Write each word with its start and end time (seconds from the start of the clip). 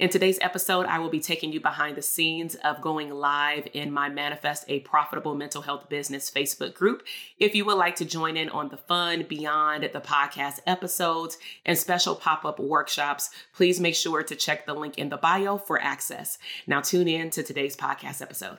In 0.00 0.08
today's 0.08 0.40
episode, 0.40 0.86
I 0.86 0.98
will 0.98 1.08
be 1.08 1.20
taking 1.20 1.52
you 1.52 1.60
behind 1.60 1.96
the 1.96 2.02
scenes 2.02 2.56
of 2.56 2.80
going 2.80 3.10
live 3.10 3.68
in 3.74 3.92
my 3.92 4.08
Manifest 4.08 4.64
a 4.66 4.80
Profitable 4.80 5.36
Mental 5.36 5.62
Health 5.62 5.88
Business 5.88 6.28
Facebook 6.28 6.74
group. 6.74 7.04
If 7.38 7.54
you 7.54 7.64
would 7.64 7.76
like 7.76 7.94
to 7.96 8.04
join 8.04 8.36
in 8.36 8.48
on 8.48 8.70
the 8.70 8.76
fun 8.76 9.24
beyond 9.28 9.84
the 9.84 10.00
podcast 10.00 10.58
episodes 10.66 11.38
and 11.64 11.78
special 11.78 12.16
pop 12.16 12.44
up 12.44 12.58
workshops, 12.58 13.30
please 13.54 13.78
make 13.78 13.94
sure 13.94 14.24
to 14.24 14.34
check 14.34 14.66
the 14.66 14.74
link 14.74 14.98
in 14.98 15.10
the 15.10 15.16
bio 15.16 15.58
for 15.58 15.80
access. 15.80 16.38
Now, 16.66 16.80
tune 16.80 17.06
in 17.06 17.30
to 17.30 17.44
today's 17.44 17.76
podcast 17.76 18.20
episode. 18.20 18.58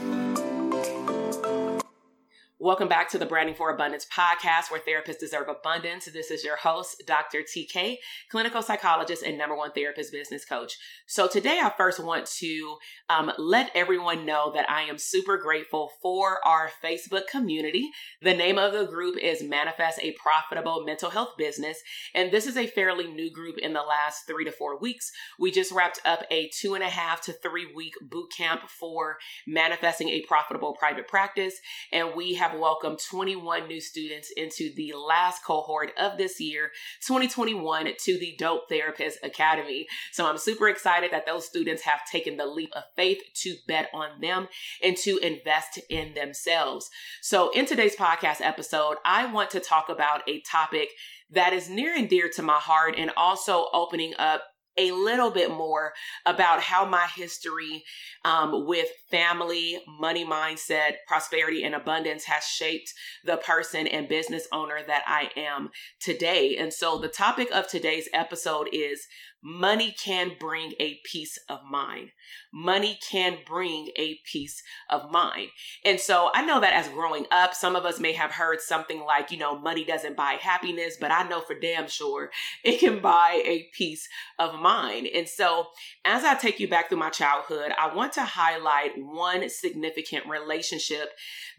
Welcome 2.63 2.89
back 2.89 3.09
to 3.09 3.17
the 3.17 3.25
Branding 3.25 3.55
for 3.55 3.71
Abundance 3.71 4.05
podcast, 4.05 4.69
where 4.69 4.79
therapists 4.79 5.17
deserve 5.17 5.47
abundance. 5.49 6.05
This 6.05 6.29
is 6.29 6.43
your 6.43 6.57
host, 6.57 7.01
Dr. 7.07 7.39
TK, 7.39 7.97
clinical 8.29 8.61
psychologist 8.61 9.23
and 9.23 9.35
number 9.35 9.57
one 9.57 9.71
therapist 9.71 10.11
business 10.11 10.45
coach. 10.45 10.77
So, 11.07 11.27
today 11.27 11.59
I 11.59 11.73
first 11.75 11.99
want 11.99 12.27
to 12.37 12.77
um, 13.09 13.31
let 13.39 13.71
everyone 13.73 14.27
know 14.27 14.51
that 14.53 14.69
I 14.69 14.83
am 14.83 14.99
super 14.99 15.37
grateful 15.37 15.89
for 16.03 16.37
our 16.45 16.69
Facebook 16.83 17.25
community. 17.25 17.89
The 18.21 18.35
name 18.35 18.59
of 18.59 18.73
the 18.73 18.85
group 18.85 19.17
is 19.17 19.41
Manifest 19.41 19.99
a 20.03 20.11
Profitable 20.11 20.85
Mental 20.85 21.09
Health 21.09 21.31
Business. 21.39 21.79
And 22.13 22.31
this 22.31 22.45
is 22.45 22.57
a 22.57 22.67
fairly 22.67 23.07
new 23.07 23.31
group 23.31 23.57
in 23.57 23.73
the 23.73 23.81
last 23.81 24.27
three 24.27 24.45
to 24.45 24.51
four 24.51 24.77
weeks. 24.77 25.11
We 25.39 25.49
just 25.49 25.71
wrapped 25.71 25.99
up 26.05 26.25
a 26.29 26.51
two 26.55 26.75
and 26.75 26.83
a 26.83 26.89
half 26.89 27.21
to 27.21 27.33
three 27.33 27.73
week 27.73 27.95
boot 28.03 28.31
camp 28.37 28.69
for 28.69 29.17
manifesting 29.47 30.09
a 30.09 30.21
profitable 30.27 30.75
private 30.75 31.07
practice. 31.07 31.55
And 31.91 32.13
we 32.15 32.35
have 32.35 32.50
have 32.51 32.59
welcomed 32.59 32.99
21 32.99 33.67
new 33.67 33.79
students 33.79 34.31
into 34.35 34.73
the 34.75 34.93
last 34.93 35.43
cohort 35.43 35.91
of 35.97 36.17
this 36.17 36.39
year, 36.39 36.71
2021, 37.05 37.89
to 38.03 38.19
the 38.19 38.35
Dope 38.37 38.67
Therapist 38.69 39.19
Academy. 39.23 39.87
So 40.11 40.25
I'm 40.25 40.37
super 40.37 40.67
excited 40.67 41.11
that 41.11 41.25
those 41.25 41.45
students 41.45 41.83
have 41.83 42.05
taken 42.11 42.37
the 42.37 42.45
leap 42.45 42.71
of 42.75 42.83
faith 42.95 43.21
to 43.43 43.55
bet 43.67 43.89
on 43.93 44.21
them 44.21 44.47
and 44.83 44.97
to 44.97 45.17
invest 45.19 45.79
in 45.89 46.13
themselves. 46.13 46.89
So 47.21 47.51
in 47.51 47.65
today's 47.65 47.95
podcast 47.95 48.41
episode, 48.41 48.97
I 49.05 49.31
want 49.31 49.49
to 49.51 49.59
talk 49.59 49.89
about 49.89 50.27
a 50.27 50.41
topic 50.41 50.89
that 51.31 51.53
is 51.53 51.69
near 51.69 51.95
and 51.95 52.09
dear 52.09 52.29
to 52.35 52.41
my 52.41 52.57
heart 52.57 52.95
and 52.97 53.11
also 53.15 53.67
opening 53.73 54.13
up 54.19 54.43
a 54.77 54.91
little 54.91 55.31
bit 55.31 55.51
more 55.51 55.93
about 56.25 56.61
how 56.61 56.85
my 56.85 57.07
history 57.15 57.83
um, 58.23 58.65
with 58.65 58.87
family, 59.09 59.81
money 59.99 60.25
mindset, 60.25 60.93
prosperity, 61.07 61.63
and 61.63 61.75
abundance 61.75 62.25
has 62.25 62.43
shaped 62.43 62.93
the 63.25 63.37
person 63.37 63.87
and 63.87 64.07
business 64.07 64.47
owner 64.51 64.79
that 64.85 65.03
I 65.07 65.29
am 65.35 65.69
today. 65.99 66.55
And 66.57 66.73
so, 66.73 66.97
the 66.97 67.07
topic 67.07 67.49
of 67.51 67.67
today's 67.67 68.09
episode 68.13 68.69
is 68.71 69.07
money 69.43 69.95
can 70.03 70.31
bring 70.39 70.73
a 70.79 70.99
peace 71.03 71.39
of 71.49 71.59
mind. 71.69 72.09
Money 72.53 72.99
can 73.09 73.37
bring 73.45 73.89
a 73.95 74.19
peace 74.23 74.61
of 74.89 75.11
mind. 75.11 75.49
And 75.83 75.99
so 75.99 76.29
I 76.33 76.45
know 76.45 76.59
that 76.59 76.73
as 76.73 76.87
growing 76.89 77.25
up, 77.31 77.53
some 77.53 77.75
of 77.75 77.85
us 77.85 77.99
may 77.99 78.13
have 78.13 78.31
heard 78.31 78.61
something 78.61 79.01
like, 79.01 79.31
you 79.31 79.37
know, 79.37 79.57
money 79.57 79.83
doesn't 79.83 80.15
buy 80.15 80.33
happiness, 80.33 80.97
but 80.99 81.11
I 81.11 81.27
know 81.27 81.41
for 81.41 81.57
damn 81.59 81.87
sure 81.87 82.29
it 82.63 82.79
can 82.79 82.99
buy 82.99 83.41
a 83.45 83.69
peace 83.73 84.07
of 84.37 84.59
mind. 84.59 85.07
And 85.07 85.27
so 85.27 85.67
as 86.05 86.23
I 86.23 86.35
take 86.35 86.59
you 86.59 86.67
back 86.67 86.89
through 86.89 86.99
my 86.99 87.09
childhood, 87.09 87.71
I 87.77 87.93
want 87.95 88.13
to 88.13 88.23
highlight 88.23 88.91
one 88.97 89.49
significant 89.49 90.27
relationship 90.27 91.09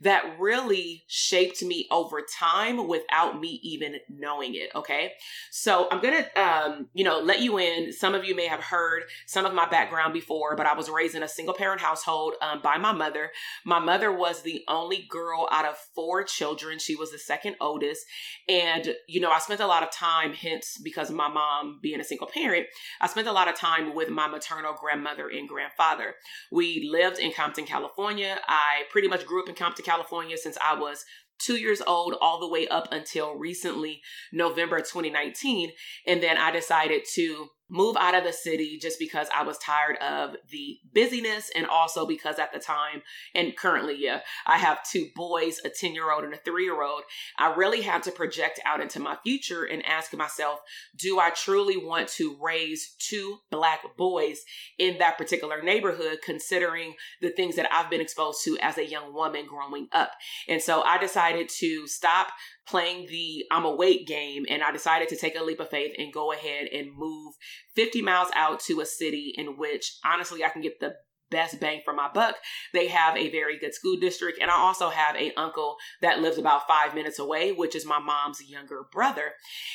that 0.03 0.37
really 0.39 1.05
shaped 1.09 1.63
me 1.63 1.87
over 1.91 2.21
time 2.39 2.87
without 2.87 3.41
me 3.41 3.61
even 3.63 3.97
knowing 4.09 4.55
it. 4.55 4.71
Okay. 4.75 5.13
So 5.51 5.89
I'm 5.91 6.01
going 6.01 6.23
to, 6.23 6.41
um, 6.41 6.89
you 6.95 7.05
know, 7.05 7.19
let 7.19 7.41
you 7.41 7.59
in. 7.59 7.72
Some 7.93 8.15
of 8.15 8.25
you 8.25 8.35
may 8.35 8.47
have 8.47 8.61
heard 8.61 9.05
some 9.27 9.45
of 9.45 9.55
my 9.55 9.69
background 9.69 10.13
before, 10.13 10.57
but 10.57 10.67
I 10.67 10.75
was 10.75 10.89
raised 10.89 11.15
in 11.15 11.23
a 11.23 11.29
single 11.29 11.55
parent 11.55 11.81
household 11.81 12.35
um, 12.41 12.61
by 12.63 12.79
my 12.79 12.93
mother. 12.93 13.31
My 13.65 13.79
mother 13.79 14.13
was 14.13 14.43
the 14.43 14.63
only 14.69 15.07
girl 15.09 15.49
out 15.51 15.65
of 15.65 15.77
four 15.95 16.25
children. 16.25 16.79
She 16.79 16.97
was 16.97 17.13
the 17.13 17.19
second 17.19 17.57
oldest. 17.61 18.05
And, 18.49 18.95
you 19.09 19.21
know, 19.21 19.31
I 19.31 19.39
spent 19.39 19.61
a 19.61 19.67
lot 19.67 19.83
of 19.83 19.91
time, 19.91 20.33
hence 20.33 20.79
because 20.83 21.11
my 21.11 21.29
mom 21.29 21.79
being 21.83 22.01
a 22.01 22.05
single 22.05 22.27
parent, 22.27 22.67
I 23.01 23.07
spent 23.07 23.29
a 23.29 23.33
lot 23.33 23.49
of 23.49 23.55
time 23.55 23.95
with 23.95 24.09
my 24.09 24.29
maternal 24.29 24.75
grandmother 24.79 25.29
and 25.29 25.49
grandfather. 25.49 26.15
We 26.51 26.89
lived 26.91 27.19
in 27.19 27.33
Compton, 27.33 27.65
California. 27.65 28.39
I 28.47 28.83
pretty 28.91 29.09
much 29.09 29.27
grew 29.27 29.43
up 29.43 29.49
in 29.49 29.55
Compton, 29.55 29.85
California 29.85 30.37
since 30.37 30.59
I 30.63 30.79
was 30.79 31.05
two 31.43 31.57
years 31.57 31.83
old 31.87 32.15
all 32.21 32.41
the 32.41 32.49
way 32.49 32.69
up 32.69 32.89
until 32.93 33.35
recently, 33.35 34.01
November 34.33 34.79
2019. 34.79 35.73
And 36.07 36.23
then 36.23 36.39
I 36.39 36.51
decided 36.51 37.03
to 37.15 37.49
move 37.73 37.97
out 37.97 38.15
of 38.15 38.23
the 38.23 38.33
city 38.33 38.79
just 38.79 38.99
because 38.99 39.29
I 39.35 39.43
was 39.45 39.57
tired 39.57 39.97
of 39.97 40.37
the 40.51 40.79
busyness 40.93 41.51
and 41.57 41.67
also 41.67 42.07
because 42.07 42.39
at 42.39 42.53
the 42.53 42.59
time 42.59 43.03
and 43.35 43.57
currently, 43.57 43.97
yeah, 43.99 44.21
I 44.47 44.59
have 44.59 44.85
two 44.85 45.09
boys, 45.17 45.59
a 45.65 45.71
10 45.71 45.95
year 45.95 46.13
old 46.13 46.23
and 46.23 46.35
a 46.35 46.37
three 46.37 46.65
year 46.65 46.83
old. 46.83 47.03
I 47.39 47.55
really 47.55 47.81
had 47.81 48.03
to 48.03 48.13
project 48.13 48.61
out 48.67 48.83
into 48.83 49.01
my 49.01 49.17
future 49.25 49.65
and 49.65 49.85
ask 49.87 50.15
myself, 50.15 50.61
do 50.97 51.19
I 51.19 51.31
truly 51.31 51.79
want 51.79 52.09
to 52.11 52.37
raise 52.41 52.95
two 52.99 53.39
black 53.51 53.97
boys 53.97 54.43
in 54.79 54.99
that 54.99 55.17
particular 55.17 55.63
neighborhood, 55.63 56.19
considering 56.23 56.95
the 57.23 57.31
things 57.31 57.57
that 57.57 57.73
I've 57.73 57.89
been 57.89 58.03
exposed 58.03 58.45
to 58.45 58.59
as 58.61 58.77
a 58.77 58.87
young 58.87 59.15
woman 59.15 59.47
growing 59.47 59.89
up? 59.93 60.13
And 60.47 60.61
so 60.61 60.83
I 60.83 60.99
decided 60.99 61.49
to 61.61 61.87
stop 61.87 62.29
playing 62.67 63.07
the 63.09 63.45
I'm 63.51 63.65
awake 63.65 64.07
game 64.07 64.45
and 64.49 64.63
I 64.63 64.71
decided 64.73 65.09
to 65.09 65.17
take 65.17 65.37
a 65.37 65.43
leap 65.43 65.61
of 65.61 65.71
faith 65.71 65.95
and 65.99 66.13
go 66.13 66.33
ahead 66.33 66.69
and 66.73 66.95
move 66.97 67.35
50 67.75 68.03
miles 68.03 68.29
out 68.35 68.61
to 68.61 68.81
a 68.81 68.87
city 68.87 69.35
in 69.37 69.57
which 69.57 69.99
honestly 70.05 70.45
I 70.45 70.49
can 70.49 70.63
get 70.63 70.81
the 70.81 70.95
best 71.33 71.59
bang 71.59 71.81
for 71.85 71.93
my 71.93 72.09
buck. 72.13 72.37
They 72.73 72.87
have 72.89 73.17
a 73.17 73.31
very 73.31 73.59
good 73.59 73.75
school 73.75 73.97
district. 73.97 74.39
And 74.41 74.51
I 74.51 74.55
also 74.55 74.91
have 74.91 75.17
a 75.17 75.33
uncle 75.35 75.77
that 76.03 76.21
lives 76.21 76.39
about 76.39 76.69
five 76.69 76.95
minutes 76.95 77.19
away, 77.19 77.51
which 77.51 77.75
is 77.75 77.85
my 77.85 77.99
mom's 77.99 78.49
younger 78.49 78.85
brother. 78.93 79.33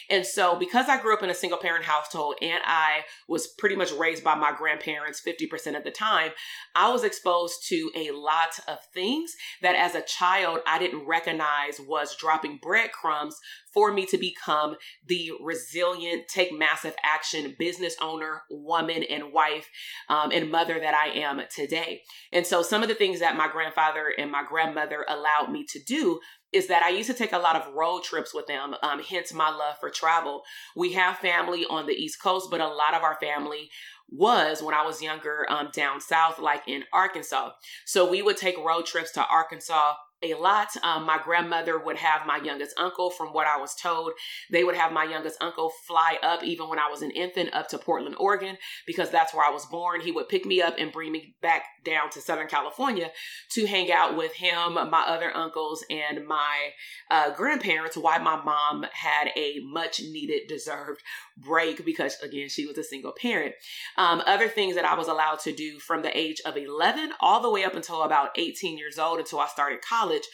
And 0.10 0.26
so 0.26 0.56
because 0.56 0.88
I 0.88 1.02
grew 1.02 1.14
up 1.14 1.24
in 1.24 1.30
a 1.30 1.34
single 1.36 1.58
parent 1.58 1.84
household 1.84 2.36
and 2.42 2.62
I 2.64 3.02
was 3.28 3.48
pretty 3.48 3.76
much 3.76 3.92
raised 3.92 4.24
by 4.24 4.36
my 4.36 4.54
grandparents 4.56 5.22
50% 5.28 5.76
of 5.76 5.84
the 5.84 5.92
time, 5.92 6.32
I 6.76 6.92
was 6.92 7.04
exposed 7.04 7.68
to 7.70 7.92
a 7.96 8.12
lot 8.12 8.60
of 8.68 8.78
things 8.94 9.34
that 9.62 9.76
as 9.76 9.96
a 9.96 10.02
child 10.02 10.60
I 10.68 10.78
didn't 10.78 11.08
recognize 11.08 11.80
was 11.80 12.16
dropping 12.16 12.60
breadcrumbs 12.62 13.38
for 13.78 13.94
me 13.94 14.08
to 14.08 14.18
become 14.18 14.76
the 15.06 15.32
resilient, 15.40 16.28
take 16.28 16.52
massive 16.52 16.96
action 17.04 17.56
business 17.60 17.96
owner, 18.02 18.42
woman, 18.50 19.04
and 19.04 19.32
wife 19.32 19.70
um, 20.10 20.32
and 20.32 20.50
mother 20.50 20.80
that 20.80 20.96
I 20.96 21.10
am 21.10 21.40
today. 21.56 22.02
And 22.32 22.44
so, 22.44 22.64
some 22.64 22.82
of 22.82 22.90
the 22.90 22.96
things 22.96 23.20
that 23.20 23.38
my 23.38 23.48
grandfather 23.48 24.12
and 24.18 24.32
my 24.32 24.44
grandmother 24.50 25.06
allowed 25.08 25.52
me 25.52 25.64
to 25.66 25.80
do 25.84 26.20
is 26.52 26.66
that 26.70 26.82
I 26.82 26.90
used 26.90 27.08
to 27.12 27.16
take 27.16 27.34
a 27.34 27.38
lot 27.38 27.56
of 27.56 27.72
road 27.76 28.02
trips 28.02 28.34
with 28.34 28.48
them, 28.48 28.74
um, 28.82 29.00
hence 29.00 29.32
my 29.32 29.52
love 29.52 29.76
for 29.80 29.92
travel. 29.92 30.42
We 30.76 30.94
have 30.94 31.20
family 31.20 31.64
on 31.70 31.86
the 31.86 31.94
East 31.94 32.20
Coast, 32.20 32.48
but 32.50 32.62
a 32.62 32.68
lot 32.68 32.96
of 32.96 33.04
our 33.04 33.20
family 33.22 33.70
was 34.10 34.64
when 34.64 34.74
I 34.74 34.88
was 34.88 35.04
younger 35.04 35.46
um, 35.52 35.70
down 35.72 36.02
south, 36.02 36.40
like 36.40 36.64
in 36.68 36.84
Arkansas. 36.94 37.52
So 37.86 38.10
we 38.10 38.24
would 38.24 38.38
take 38.38 38.58
road 38.58 38.88
trips 38.88 39.12
to 39.12 39.28
Arkansas 39.28 39.94
a 40.24 40.34
lot. 40.34 40.70
Um, 40.84 41.06
my 41.06 41.20
grandmother 41.24 41.78
would 41.78 41.98
have 41.98 42.26
my 42.26 42.38
youngest 42.38 42.74
uncle, 42.78 43.10
from 43.10 43.30
what 43.30 43.48
I 43.48 43.58
was 43.58 43.76
told, 43.76 44.14
they 44.52 44.64
would 44.64 44.76
have 44.76 44.92
my 44.92 45.04
youngest 45.04 45.38
uncle 45.42 45.72
fly 45.88 46.18
up, 46.24 46.44
even 46.44 46.70
when 46.70 46.80
I 46.80 46.90
was 46.90 47.02
an 47.02 47.12
infant, 47.12 47.54
up 47.54 47.68
to 47.70 47.78
Portland, 47.78 48.16
Oregon, 48.20 48.58
because 48.86 49.12
that's 49.12 49.34
where 49.34 49.46
I 49.46 49.52
was 49.52 49.66
born. 49.66 50.02
He 50.02 50.12
would 50.12 50.30
pick 50.30 50.46
me 50.46 50.62
up 50.62 50.76
and 50.80 50.92
bring 50.92 51.12
me 51.12 51.36
back 51.42 51.66
down 51.84 52.10
to 52.12 52.22
Southern 52.22 52.48
California 52.48 53.12
to 53.52 53.68
hang 53.68 53.92
out 53.92 54.18
with 54.18 54.34
him, 54.34 54.74
my 54.74 55.06
other 55.08 55.36
uncles, 55.36 55.86
and 55.90 56.26
my 56.26 56.70
uh, 57.12 57.32
grandparents. 57.36 57.96
Why 57.96 58.18
my 58.18 58.42
mom 58.44 58.86
had 58.94 59.30
a 59.36 59.60
much 59.64 60.00
needed, 60.00 60.48
deserved 60.48 61.02
break 61.38 61.86
because, 61.86 62.18
again, 62.24 62.50
she 62.50 62.66
was 62.66 62.78
a 62.78 62.84
single 62.84 63.14
parent. 63.14 63.54
Um, 63.98 64.24
other 64.26 64.48
things 64.48 64.76
that 64.76 64.86
I 64.86 64.96
was 64.96 65.08
allowed 65.08 65.40
to 65.42 65.54
do 65.54 65.80
from 65.80 66.02
the 66.02 66.18
age 66.18 66.42
of 66.46 66.58
11 66.58 67.14
all 67.20 67.42
the 67.42 67.52
way 67.52 67.64
up 67.64 67.76
until 67.76 68.02
about 68.02 68.32
18 68.36 68.78
years 68.78 68.98
old 68.98 69.20
until 69.20 69.40
I 69.40 69.48
started 69.48 69.82
college 69.82 70.07
college 70.08 70.28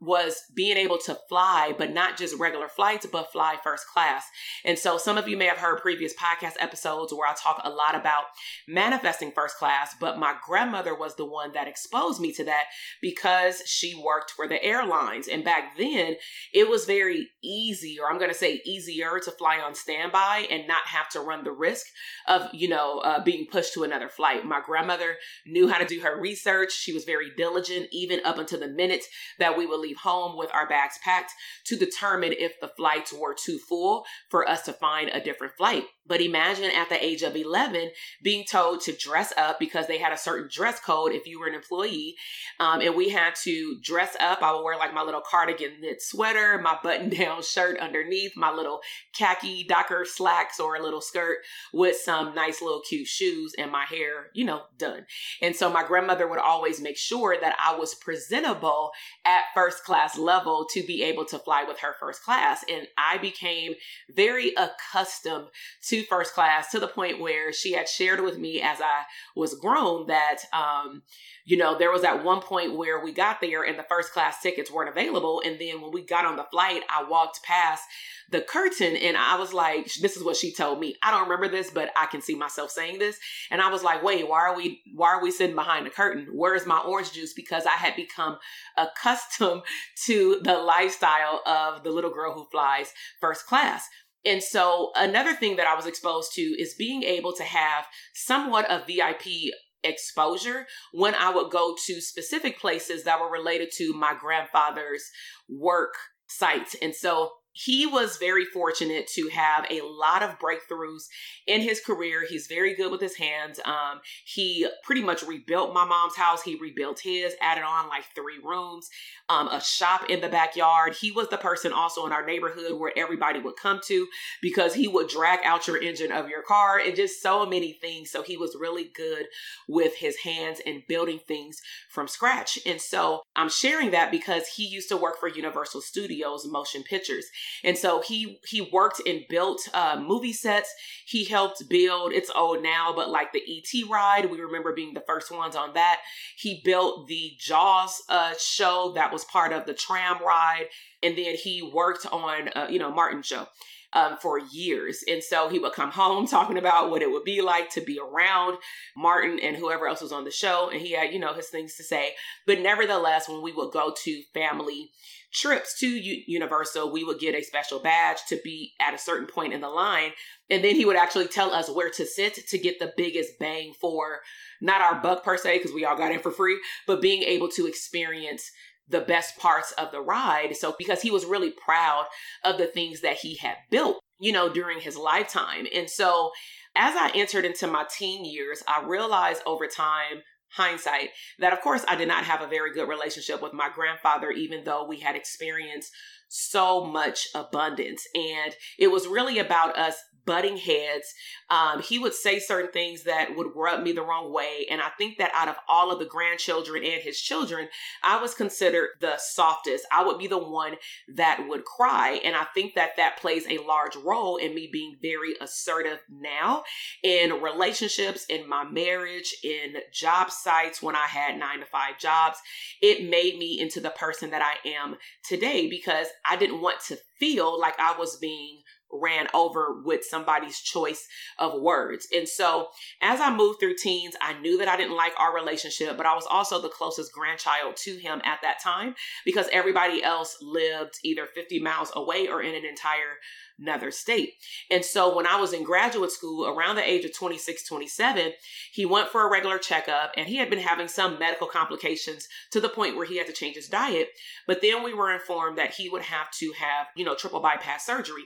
was 0.00 0.42
being 0.54 0.76
able 0.76 0.98
to 0.98 1.18
fly, 1.28 1.74
but 1.76 1.92
not 1.92 2.16
just 2.16 2.38
regular 2.38 2.68
flights, 2.68 3.06
but 3.10 3.32
fly 3.32 3.56
first 3.62 3.86
class. 3.88 4.24
And 4.64 4.78
so 4.78 4.96
some 4.96 5.18
of 5.18 5.28
you 5.28 5.36
may 5.36 5.46
have 5.46 5.58
heard 5.58 5.80
previous 5.80 6.14
podcast 6.14 6.54
episodes 6.60 7.12
where 7.12 7.28
I 7.28 7.34
talk 7.34 7.60
a 7.64 7.70
lot 7.70 7.96
about 7.96 8.24
manifesting 8.68 9.32
first 9.32 9.56
class, 9.56 9.96
but 10.00 10.18
my 10.18 10.34
grandmother 10.46 10.94
was 10.94 11.16
the 11.16 11.24
one 11.24 11.52
that 11.52 11.66
exposed 11.66 12.20
me 12.20 12.32
to 12.34 12.44
that 12.44 12.64
because 13.02 13.62
she 13.66 13.94
worked 13.94 14.30
for 14.30 14.46
the 14.46 14.62
airlines. 14.62 15.26
And 15.26 15.44
back 15.44 15.76
then, 15.76 16.14
it 16.54 16.68
was 16.68 16.84
very 16.84 17.28
easy, 17.42 17.98
or 18.00 18.10
I'm 18.10 18.18
going 18.18 18.30
to 18.30 18.36
say 18.36 18.60
easier 18.64 19.18
to 19.18 19.30
fly 19.32 19.58
on 19.58 19.74
standby 19.74 20.46
and 20.50 20.68
not 20.68 20.86
have 20.86 21.08
to 21.10 21.20
run 21.20 21.44
the 21.44 21.52
risk 21.52 21.86
of, 22.28 22.48
you 22.52 22.68
know, 22.68 22.98
uh, 22.98 23.22
being 23.22 23.46
pushed 23.50 23.74
to 23.74 23.82
another 23.82 24.08
flight. 24.08 24.44
My 24.44 24.60
grandmother 24.64 25.16
knew 25.46 25.68
how 25.68 25.78
to 25.78 25.84
do 25.84 26.00
her 26.00 26.20
research. 26.20 26.72
She 26.72 26.92
was 26.92 27.04
very 27.04 27.30
diligent, 27.36 27.88
even 27.90 28.20
up 28.24 28.38
until 28.38 28.60
the 28.60 28.68
minute 28.68 29.04
that 29.38 29.56
we 29.56 29.66
would 29.66 29.80
leave 29.88 29.98
home 29.98 30.36
with 30.36 30.52
our 30.54 30.68
bags 30.68 30.98
packed 31.02 31.32
to 31.64 31.76
determine 31.76 32.32
if 32.38 32.60
the 32.60 32.68
flights 32.68 33.12
were 33.12 33.34
too 33.34 33.58
full 33.58 34.04
for 34.28 34.48
us 34.48 34.62
to 34.62 34.72
find 34.72 35.08
a 35.08 35.20
different 35.20 35.54
flight. 35.56 35.84
But 36.06 36.22
imagine 36.22 36.70
at 36.70 36.88
the 36.88 37.04
age 37.04 37.22
of 37.22 37.36
11 37.36 37.90
being 38.22 38.44
told 38.44 38.80
to 38.82 38.92
dress 38.92 39.32
up 39.36 39.58
because 39.60 39.86
they 39.86 39.98
had 39.98 40.12
a 40.12 40.16
certain 40.16 40.48
dress 40.50 40.80
code 40.80 41.12
if 41.12 41.26
you 41.26 41.38
were 41.38 41.46
an 41.46 41.54
employee. 41.54 42.16
Um, 42.58 42.80
and 42.80 42.96
we 42.96 43.10
had 43.10 43.34
to 43.44 43.76
dress 43.82 44.16
up. 44.18 44.42
I 44.42 44.52
would 44.52 44.64
wear 44.64 44.78
like 44.78 44.94
my 44.94 45.02
little 45.02 45.20
cardigan 45.20 45.80
knit 45.80 46.00
sweater, 46.00 46.58
my 46.58 46.78
button 46.82 47.08
down 47.18 47.42
shirt 47.42 47.78
underneath, 47.78 48.32
my 48.36 48.50
little 48.50 48.80
khaki 49.16 49.64
docker 49.64 50.06
slacks 50.06 50.58
or 50.58 50.76
a 50.76 50.82
little 50.82 51.02
skirt 51.02 51.38
with 51.74 51.96
some 51.96 52.34
nice 52.34 52.62
little 52.62 52.80
cute 52.88 53.06
shoes 53.06 53.54
and 53.58 53.70
my 53.70 53.84
hair, 53.84 54.28
you 54.32 54.44
know, 54.44 54.62
done. 54.78 55.04
And 55.42 55.54
so 55.54 55.70
my 55.70 55.86
grandmother 55.86 56.26
would 56.26 56.38
always 56.38 56.80
make 56.80 56.96
sure 56.96 57.36
that 57.38 57.56
I 57.62 57.76
was 57.76 57.94
presentable 57.94 58.92
at 59.26 59.42
first 59.54 59.77
class 59.84 60.18
level 60.18 60.66
to 60.72 60.82
be 60.82 61.02
able 61.02 61.24
to 61.26 61.38
fly 61.38 61.64
with 61.64 61.78
her 61.80 61.94
first 61.98 62.22
class. 62.22 62.64
And 62.68 62.86
I 62.96 63.18
became 63.18 63.74
very 64.10 64.52
accustomed 64.56 65.48
to 65.88 66.02
first 66.04 66.34
class 66.34 66.70
to 66.70 66.80
the 66.80 66.88
point 66.88 67.20
where 67.20 67.52
she 67.52 67.72
had 67.72 67.88
shared 67.88 68.20
with 68.20 68.38
me 68.38 68.60
as 68.62 68.80
I 68.80 69.02
was 69.34 69.54
grown 69.54 70.06
that, 70.06 70.38
um, 70.52 71.02
you 71.44 71.56
know, 71.56 71.78
there 71.78 71.92
was 71.92 72.04
at 72.04 72.24
one 72.24 72.40
point 72.40 72.76
where 72.76 73.02
we 73.02 73.12
got 73.12 73.40
there 73.40 73.62
and 73.62 73.78
the 73.78 73.86
first 73.88 74.12
class 74.12 74.42
tickets 74.42 74.70
weren't 74.70 74.90
available. 74.90 75.42
And 75.44 75.58
then 75.58 75.80
when 75.80 75.92
we 75.92 76.02
got 76.02 76.24
on 76.24 76.36
the 76.36 76.44
flight, 76.44 76.82
I 76.88 77.04
walked 77.04 77.42
past 77.42 77.84
the 78.30 78.42
curtain 78.42 78.96
and 78.96 79.16
I 79.16 79.38
was 79.38 79.54
like, 79.54 79.92
this 79.94 80.16
is 80.16 80.22
what 80.22 80.36
she 80.36 80.52
told 80.52 80.80
me. 80.80 80.96
I 81.02 81.10
don't 81.10 81.22
remember 81.22 81.48
this, 81.48 81.70
but 81.70 81.90
I 81.96 82.06
can 82.06 82.20
see 82.20 82.34
myself 82.34 82.70
saying 82.70 82.98
this. 82.98 83.18
And 83.50 83.62
I 83.62 83.70
was 83.70 83.82
like, 83.82 84.02
wait, 84.02 84.28
why 84.28 84.40
are 84.40 84.54
we, 84.54 84.82
why 84.94 85.08
are 85.08 85.22
we 85.22 85.30
sitting 85.30 85.56
behind 85.56 85.86
the 85.86 85.90
curtain? 85.90 86.28
Where's 86.32 86.66
my 86.66 86.78
orange 86.78 87.12
juice? 87.12 87.32
Because 87.32 87.64
I 87.64 87.70
had 87.70 87.96
become 87.96 88.38
accustomed 88.76 89.62
to 90.06 90.40
the 90.42 90.54
lifestyle 90.54 91.42
of 91.46 91.84
the 91.84 91.90
little 91.90 92.10
girl 92.10 92.32
who 92.32 92.46
flies 92.50 92.92
first 93.20 93.46
class. 93.46 93.86
And 94.24 94.42
so 94.42 94.90
another 94.96 95.34
thing 95.34 95.56
that 95.56 95.66
I 95.66 95.74
was 95.74 95.86
exposed 95.86 96.32
to 96.34 96.42
is 96.42 96.74
being 96.74 97.02
able 97.02 97.32
to 97.34 97.44
have 97.44 97.86
somewhat 98.14 98.70
of 98.70 98.86
VIP 98.86 99.52
exposure 99.84 100.66
when 100.92 101.14
I 101.14 101.30
would 101.30 101.50
go 101.50 101.76
to 101.86 102.00
specific 102.00 102.58
places 102.60 103.04
that 103.04 103.20
were 103.20 103.30
related 103.30 103.68
to 103.76 103.92
my 103.92 104.14
grandfather's 104.18 105.04
work 105.48 105.94
sites. 106.28 106.74
And 106.82 106.94
so 106.94 107.30
he 107.52 107.86
was 107.86 108.18
very 108.18 108.44
fortunate 108.44 109.08
to 109.08 109.28
have 109.28 109.66
a 109.70 109.80
lot 109.82 110.22
of 110.22 110.38
breakthroughs 110.38 111.08
in 111.46 111.60
his 111.60 111.80
career. 111.80 112.24
He's 112.28 112.46
very 112.46 112.74
good 112.74 112.92
with 112.92 113.00
his 113.00 113.16
hands. 113.16 113.58
Um, 113.64 114.00
he 114.24 114.68
pretty 114.84 115.02
much 115.02 115.22
rebuilt 115.22 115.74
my 115.74 115.84
mom's 115.84 116.16
house. 116.16 116.42
He 116.42 116.54
rebuilt 116.54 117.00
his, 117.00 117.34
added 117.40 117.64
on 117.64 117.88
like 117.88 118.04
three 118.14 118.38
rooms, 118.42 118.88
um, 119.28 119.48
a 119.48 119.60
shop 119.60 120.08
in 120.08 120.20
the 120.20 120.28
backyard. 120.28 120.94
He 121.00 121.10
was 121.10 121.28
the 121.28 121.36
person 121.36 121.72
also 121.72 122.06
in 122.06 122.12
our 122.12 122.24
neighborhood 122.24 122.78
where 122.78 122.92
everybody 122.96 123.40
would 123.40 123.56
come 123.56 123.80
to 123.86 124.06
because 124.40 124.74
he 124.74 124.86
would 124.86 125.08
drag 125.08 125.40
out 125.44 125.66
your 125.66 125.82
engine 125.82 126.12
of 126.12 126.28
your 126.28 126.42
car 126.42 126.78
and 126.78 126.94
just 126.94 127.20
so 127.20 127.44
many 127.44 127.72
things. 127.72 128.10
So 128.10 128.22
he 128.22 128.36
was 128.36 128.56
really 128.58 128.90
good 128.94 129.26
with 129.66 129.96
his 129.96 130.18
hands 130.18 130.60
and 130.64 130.82
building 130.86 131.18
things 131.26 131.60
from 131.90 132.06
scratch. 132.06 132.58
And 132.64 132.80
so 132.80 133.22
I'm 133.34 133.48
sharing 133.48 133.90
that 133.90 134.10
because 134.10 134.46
he 134.46 134.66
used 134.66 134.88
to 134.90 134.96
work 134.96 135.18
for 135.18 135.28
Universal 135.28 135.80
Studios 135.80 136.46
Motion 136.46 136.82
Pictures. 136.82 137.26
And 137.64 137.76
so 137.76 138.00
he 138.00 138.40
he 138.46 138.60
worked 138.60 139.00
and 139.06 139.22
built 139.28 139.60
uh, 139.74 140.00
movie 140.00 140.32
sets. 140.32 140.72
He 141.06 141.24
helped 141.24 141.68
build. 141.68 142.12
It's 142.12 142.30
old 142.34 142.62
now, 142.62 142.92
but 142.94 143.10
like 143.10 143.32
the 143.32 143.42
ET 143.42 143.88
ride, 143.88 144.30
we 144.30 144.40
remember 144.40 144.72
being 144.74 144.94
the 144.94 145.04
first 145.06 145.30
ones 145.30 145.56
on 145.56 145.74
that. 145.74 146.00
He 146.36 146.60
built 146.64 147.08
the 147.08 147.32
Jaws 147.38 148.02
uh, 148.08 148.34
show 148.38 148.92
that 148.94 149.12
was 149.12 149.24
part 149.24 149.52
of 149.52 149.66
the 149.66 149.74
tram 149.74 150.18
ride, 150.24 150.66
and 151.02 151.16
then 151.16 151.34
he 151.34 151.62
worked 151.62 152.06
on 152.06 152.48
uh, 152.54 152.66
you 152.70 152.78
know 152.78 152.92
Martin 152.92 153.22
show 153.22 153.46
um, 153.92 154.16
for 154.20 154.38
years. 154.38 155.02
And 155.08 155.22
so 155.22 155.48
he 155.48 155.58
would 155.58 155.72
come 155.72 155.90
home 155.90 156.26
talking 156.26 156.58
about 156.58 156.90
what 156.90 157.02
it 157.02 157.10
would 157.10 157.24
be 157.24 157.40
like 157.40 157.70
to 157.70 157.80
be 157.80 157.98
around 157.98 158.58
Martin 158.96 159.38
and 159.42 159.56
whoever 159.56 159.86
else 159.86 160.00
was 160.00 160.12
on 160.12 160.24
the 160.24 160.30
show. 160.30 160.68
And 160.70 160.80
he 160.80 160.92
had, 160.92 161.12
you 161.12 161.18
know, 161.18 161.32
his 161.32 161.48
things 161.48 161.76
to 161.76 161.84
say. 161.84 162.14
But 162.46 162.60
nevertheless, 162.60 163.28
when 163.28 163.42
we 163.42 163.52
would 163.52 163.72
go 163.72 163.94
to 164.04 164.22
family 164.34 164.90
trips 165.32 165.78
to 165.80 165.86
U- 165.86 166.22
Universal, 166.26 166.92
we 166.92 167.04
would 167.04 167.18
get 167.18 167.34
a 167.34 167.42
special 167.42 167.80
badge 167.80 168.18
to 168.28 168.38
be 168.42 168.72
at 168.80 168.94
a 168.94 168.98
certain 168.98 169.26
point 169.26 169.52
in 169.52 169.60
the 169.60 169.68
line. 169.68 170.12
And 170.50 170.64
then 170.64 170.74
he 170.74 170.84
would 170.84 170.96
actually 170.96 171.28
tell 171.28 171.52
us 171.52 171.70
where 171.70 171.90
to 171.90 172.06
sit 172.06 172.46
to 172.48 172.58
get 172.58 172.78
the 172.78 172.92
biggest 172.96 173.38
bang 173.38 173.72
for 173.80 174.20
not 174.60 174.80
our 174.80 175.00
buck 175.00 175.24
per 175.24 175.36
se, 175.36 175.58
because 175.58 175.72
we 175.72 175.84
all 175.84 175.96
got 175.96 176.12
in 176.12 176.20
for 176.20 176.30
free, 176.30 176.58
but 176.86 177.02
being 177.02 177.22
able 177.22 177.48
to 177.50 177.66
experience 177.66 178.50
the 178.88 179.00
best 179.00 179.36
parts 179.38 179.72
of 179.72 179.92
the 179.92 180.00
ride. 180.00 180.56
So, 180.56 180.74
because 180.78 181.02
he 181.02 181.10
was 181.10 181.26
really 181.26 181.50
proud 181.50 182.06
of 182.44 182.58
the 182.58 182.66
things 182.66 183.02
that 183.02 183.18
he 183.18 183.36
had 183.36 183.56
built, 183.70 183.98
you 184.18 184.32
know, 184.32 184.52
during 184.52 184.80
his 184.80 184.96
lifetime. 184.96 185.66
And 185.74 185.90
so, 185.90 186.30
as 186.74 186.94
I 186.96 187.10
entered 187.14 187.44
into 187.44 187.66
my 187.66 187.84
teen 187.90 188.24
years, 188.24 188.62
I 188.66 188.82
realized 188.84 189.42
over 189.44 189.66
time, 189.66 190.22
hindsight, 190.50 191.10
that 191.38 191.52
of 191.52 191.60
course 191.60 191.84
I 191.88 191.96
did 191.96 192.08
not 192.08 192.24
have 192.24 192.42
a 192.42 192.46
very 192.46 192.72
good 192.72 192.88
relationship 192.88 193.42
with 193.42 193.52
my 193.52 193.68
grandfather, 193.74 194.30
even 194.30 194.64
though 194.64 194.86
we 194.86 195.00
had 195.00 195.16
experienced 195.16 195.92
so 196.28 196.84
much 196.84 197.28
abundance. 197.34 198.06
And 198.14 198.54
it 198.78 198.88
was 198.88 199.06
really 199.06 199.38
about 199.38 199.78
us 199.78 199.96
butting 200.24 200.56
heads. 200.56 201.14
Um, 201.50 201.82
he 201.82 201.98
would 201.98 202.14
say 202.14 202.38
certain 202.38 202.70
things 202.70 203.04
that 203.04 203.36
would 203.36 203.48
rub 203.54 203.82
me 203.82 203.92
the 203.92 204.02
wrong 204.02 204.32
way. 204.32 204.66
And 204.70 204.80
I 204.80 204.88
think 204.98 205.18
that 205.18 205.32
out 205.34 205.48
of 205.48 205.56
all 205.68 205.90
of 205.90 205.98
the 205.98 206.04
grandchildren 206.06 206.84
and 206.84 207.02
his 207.02 207.20
children, 207.20 207.68
I 208.02 208.20
was 208.20 208.34
considered 208.34 208.90
the 209.00 209.16
softest. 209.18 209.86
I 209.92 210.04
would 210.04 210.18
be 210.18 210.26
the 210.26 210.38
one 210.38 210.74
that 211.14 211.46
would 211.48 211.64
cry. 211.64 212.20
And 212.24 212.36
I 212.36 212.44
think 212.54 212.74
that 212.74 212.96
that 212.96 213.18
plays 213.18 213.44
a 213.48 213.64
large 213.66 213.96
role 213.96 214.36
in 214.36 214.54
me 214.54 214.68
being 214.70 214.96
very 215.00 215.34
assertive 215.40 216.00
now 216.10 216.64
in 217.02 217.40
relationships, 217.42 218.26
in 218.28 218.48
my 218.48 218.64
marriage, 218.64 219.34
in 219.42 219.76
job 219.92 220.30
sites 220.30 220.82
when 220.82 220.96
I 220.96 221.06
had 221.06 221.38
nine 221.38 221.60
to 221.60 221.66
five 221.66 221.98
jobs. 221.98 222.38
It 222.82 223.08
made 223.08 223.38
me 223.38 223.60
into 223.60 223.80
the 223.80 223.90
person 223.90 224.30
that 224.30 224.42
I 224.42 224.68
am 224.68 224.96
today 225.24 225.68
because 225.68 226.06
I 226.26 226.36
didn't 226.36 226.60
want 226.60 226.80
to 226.88 226.98
feel 227.18 227.58
like 227.58 227.78
I 227.78 227.96
was 227.98 228.16
being 228.16 228.62
ran 228.92 229.28
over 229.34 229.80
with 229.84 230.04
somebody's 230.04 230.60
choice 230.60 231.06
of 231.38 231.60
words. 231.60 232.08
And 232.14 232.28
so 232.28 232.68
as 233.02 233.20
I 233.20 233.34
moved 233.34 233.60
through 233.60 233.76
teens, 233.76 234.14
I 234.20 234.38
knew 234.40 234.58
that 234.58 234.68
I 234.68 234.76
didn't 234.76 234.96
like 234.96 235.12
our 235.18 235.34
relationship, 235.34 235.96
but 235.96 236.06
I 236.06 236.14
was 236.14 236.26
also 236.28 236.60
the 236.60 236.68
closest 236.68 237.12
grandchild 237.12 237.76
to 237.84 237.96
him 237.96 238.20
at 238.24 238.40
that 238.42 238.62
time 238.62 238.94
because 239.24 239.48
everybody 239.52 240.02
else 240.02 240.38
lived 240.40 240.98
either 241.04 241.26
50 241.26 241.60
miles 241.60 241.92
away 241.94 242.28
or 242.28 242.42
in 242.42 242.54
an 242.54 242.64
entire 242.64 243.18
another 243.58 243.90
state. 243.90 244.34
And 244.70 244.84
so 244.84 245.14
when 245.14 245.26
I 245.26 245.36
was 245.36 245.52
in 245.52 245.64
graduate 245.64 246.12
school 246.12 246.46
around 246.46 246.76
the 246.76 246.88
age 246.88 247.04
of 247.04 247.14
26, 247.14 247.66
27, 247.66 248.32
he 248.72 248.86
went 248.86 249.08
for 249.08 249.26
a 249.26 249.30
regular 249.30 249.58
checkup 249.58 250.12
and 250.16 250.28
he 250.28 250.36
had 250.36 250.50
been 250.50 250.58
having 250.58 250.88
some 250.88 251.18
medical 251.18 251.46
complications 251.46 252.28
to 252.52 252.60
the 252.60 252.68
point 252.68 252.96
where 252.96 253.06
he 253.06 253.18
had 253.18 253.26
to 253.26 253.32
change 253.32 253.56
his 253.56 253.68
diet. 253.68 254.10
But 254.46 254.62
then 254.62 254.82
we 254.82 254.94
were 254.94 255.12
informed 255.12 255.58
that 255.58 255.74
he 255.74 255.88
would 255.88 256.02
have 256.02 256.30
to 256.38 256.52
have, 256.58 256.86
you 256.94 257.04
know, 257.04 257.14
triple 257.14 257.40
bypass 257.40 257.84
surgery. 257.84 258.24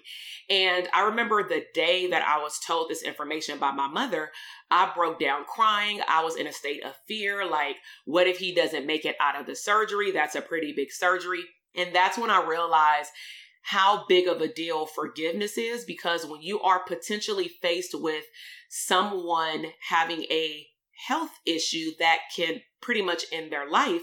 And 0.52 0.86
I 0.92 1.04
remember 1.04 1.42
the 1.42 1.64
day 1.72 2.08
that 2.08 2.28
I 2.28 2.36
was 2.36 2.58
told 2.58 2.90
this 2.90 3.02
information 3.02 3.58
by 3.58 3.70
my 3.70 3.88
mother, 3.88 4.30
I 4.70 4.92
broke 4.94 5.18
down 5.18 5.46
crying. 5.46 6.02
I 6.06 6.22
was 6.22 6.36
in 6.36 6.46
a 6.46 6.52
state 6.52 6.84
of 6.84 6.94
fear. 7.08 7.48
Like, 7.48 7.76
what 8.04 8.26
if 8.26 8.36
he 8.36 8.54
doesn't 8.54 8.86
make 8.86 9.06
it 9.06 9.16
out 9.18 9.40
of 9.40 9.46
the 9.46 9.56
surgery? 9.56 10.10
That's 10.10 10.34
a 10.34 10.42
pretty 10.42 10.74
big 10.76 10.92
surgery. 10.92 11.44
And 11.74 11.94
that's 11.94 12.18
when 12.18 12.28
I 12.28 12.46
realized 12.46 13.12
how 13.62 14.04
big 14.08 14.28
of 14.28 14.42
a 14.42 14.52
deal 14.52 14.84
forgiveness 14.84 15.56
is 15.56 15.86
because 15.86 16.26
when 16.26 16.42
you 16.42 16.60
are 16.60 16.84
potentially 16.84 17.48
faced 17.48 17.94
with 17.94 18.24
someone 18.68 19.64
having 19.88 20.24
a 20.24 20.66
health 21.06 21.32
issue 21.46 21.92
that 21.98 22.18
can 22.36 22.60
pretty 22.82 23.00
much 23.00 23.24
end 23.32 23.50
their 23.50 23.70
life, 23.70 24.02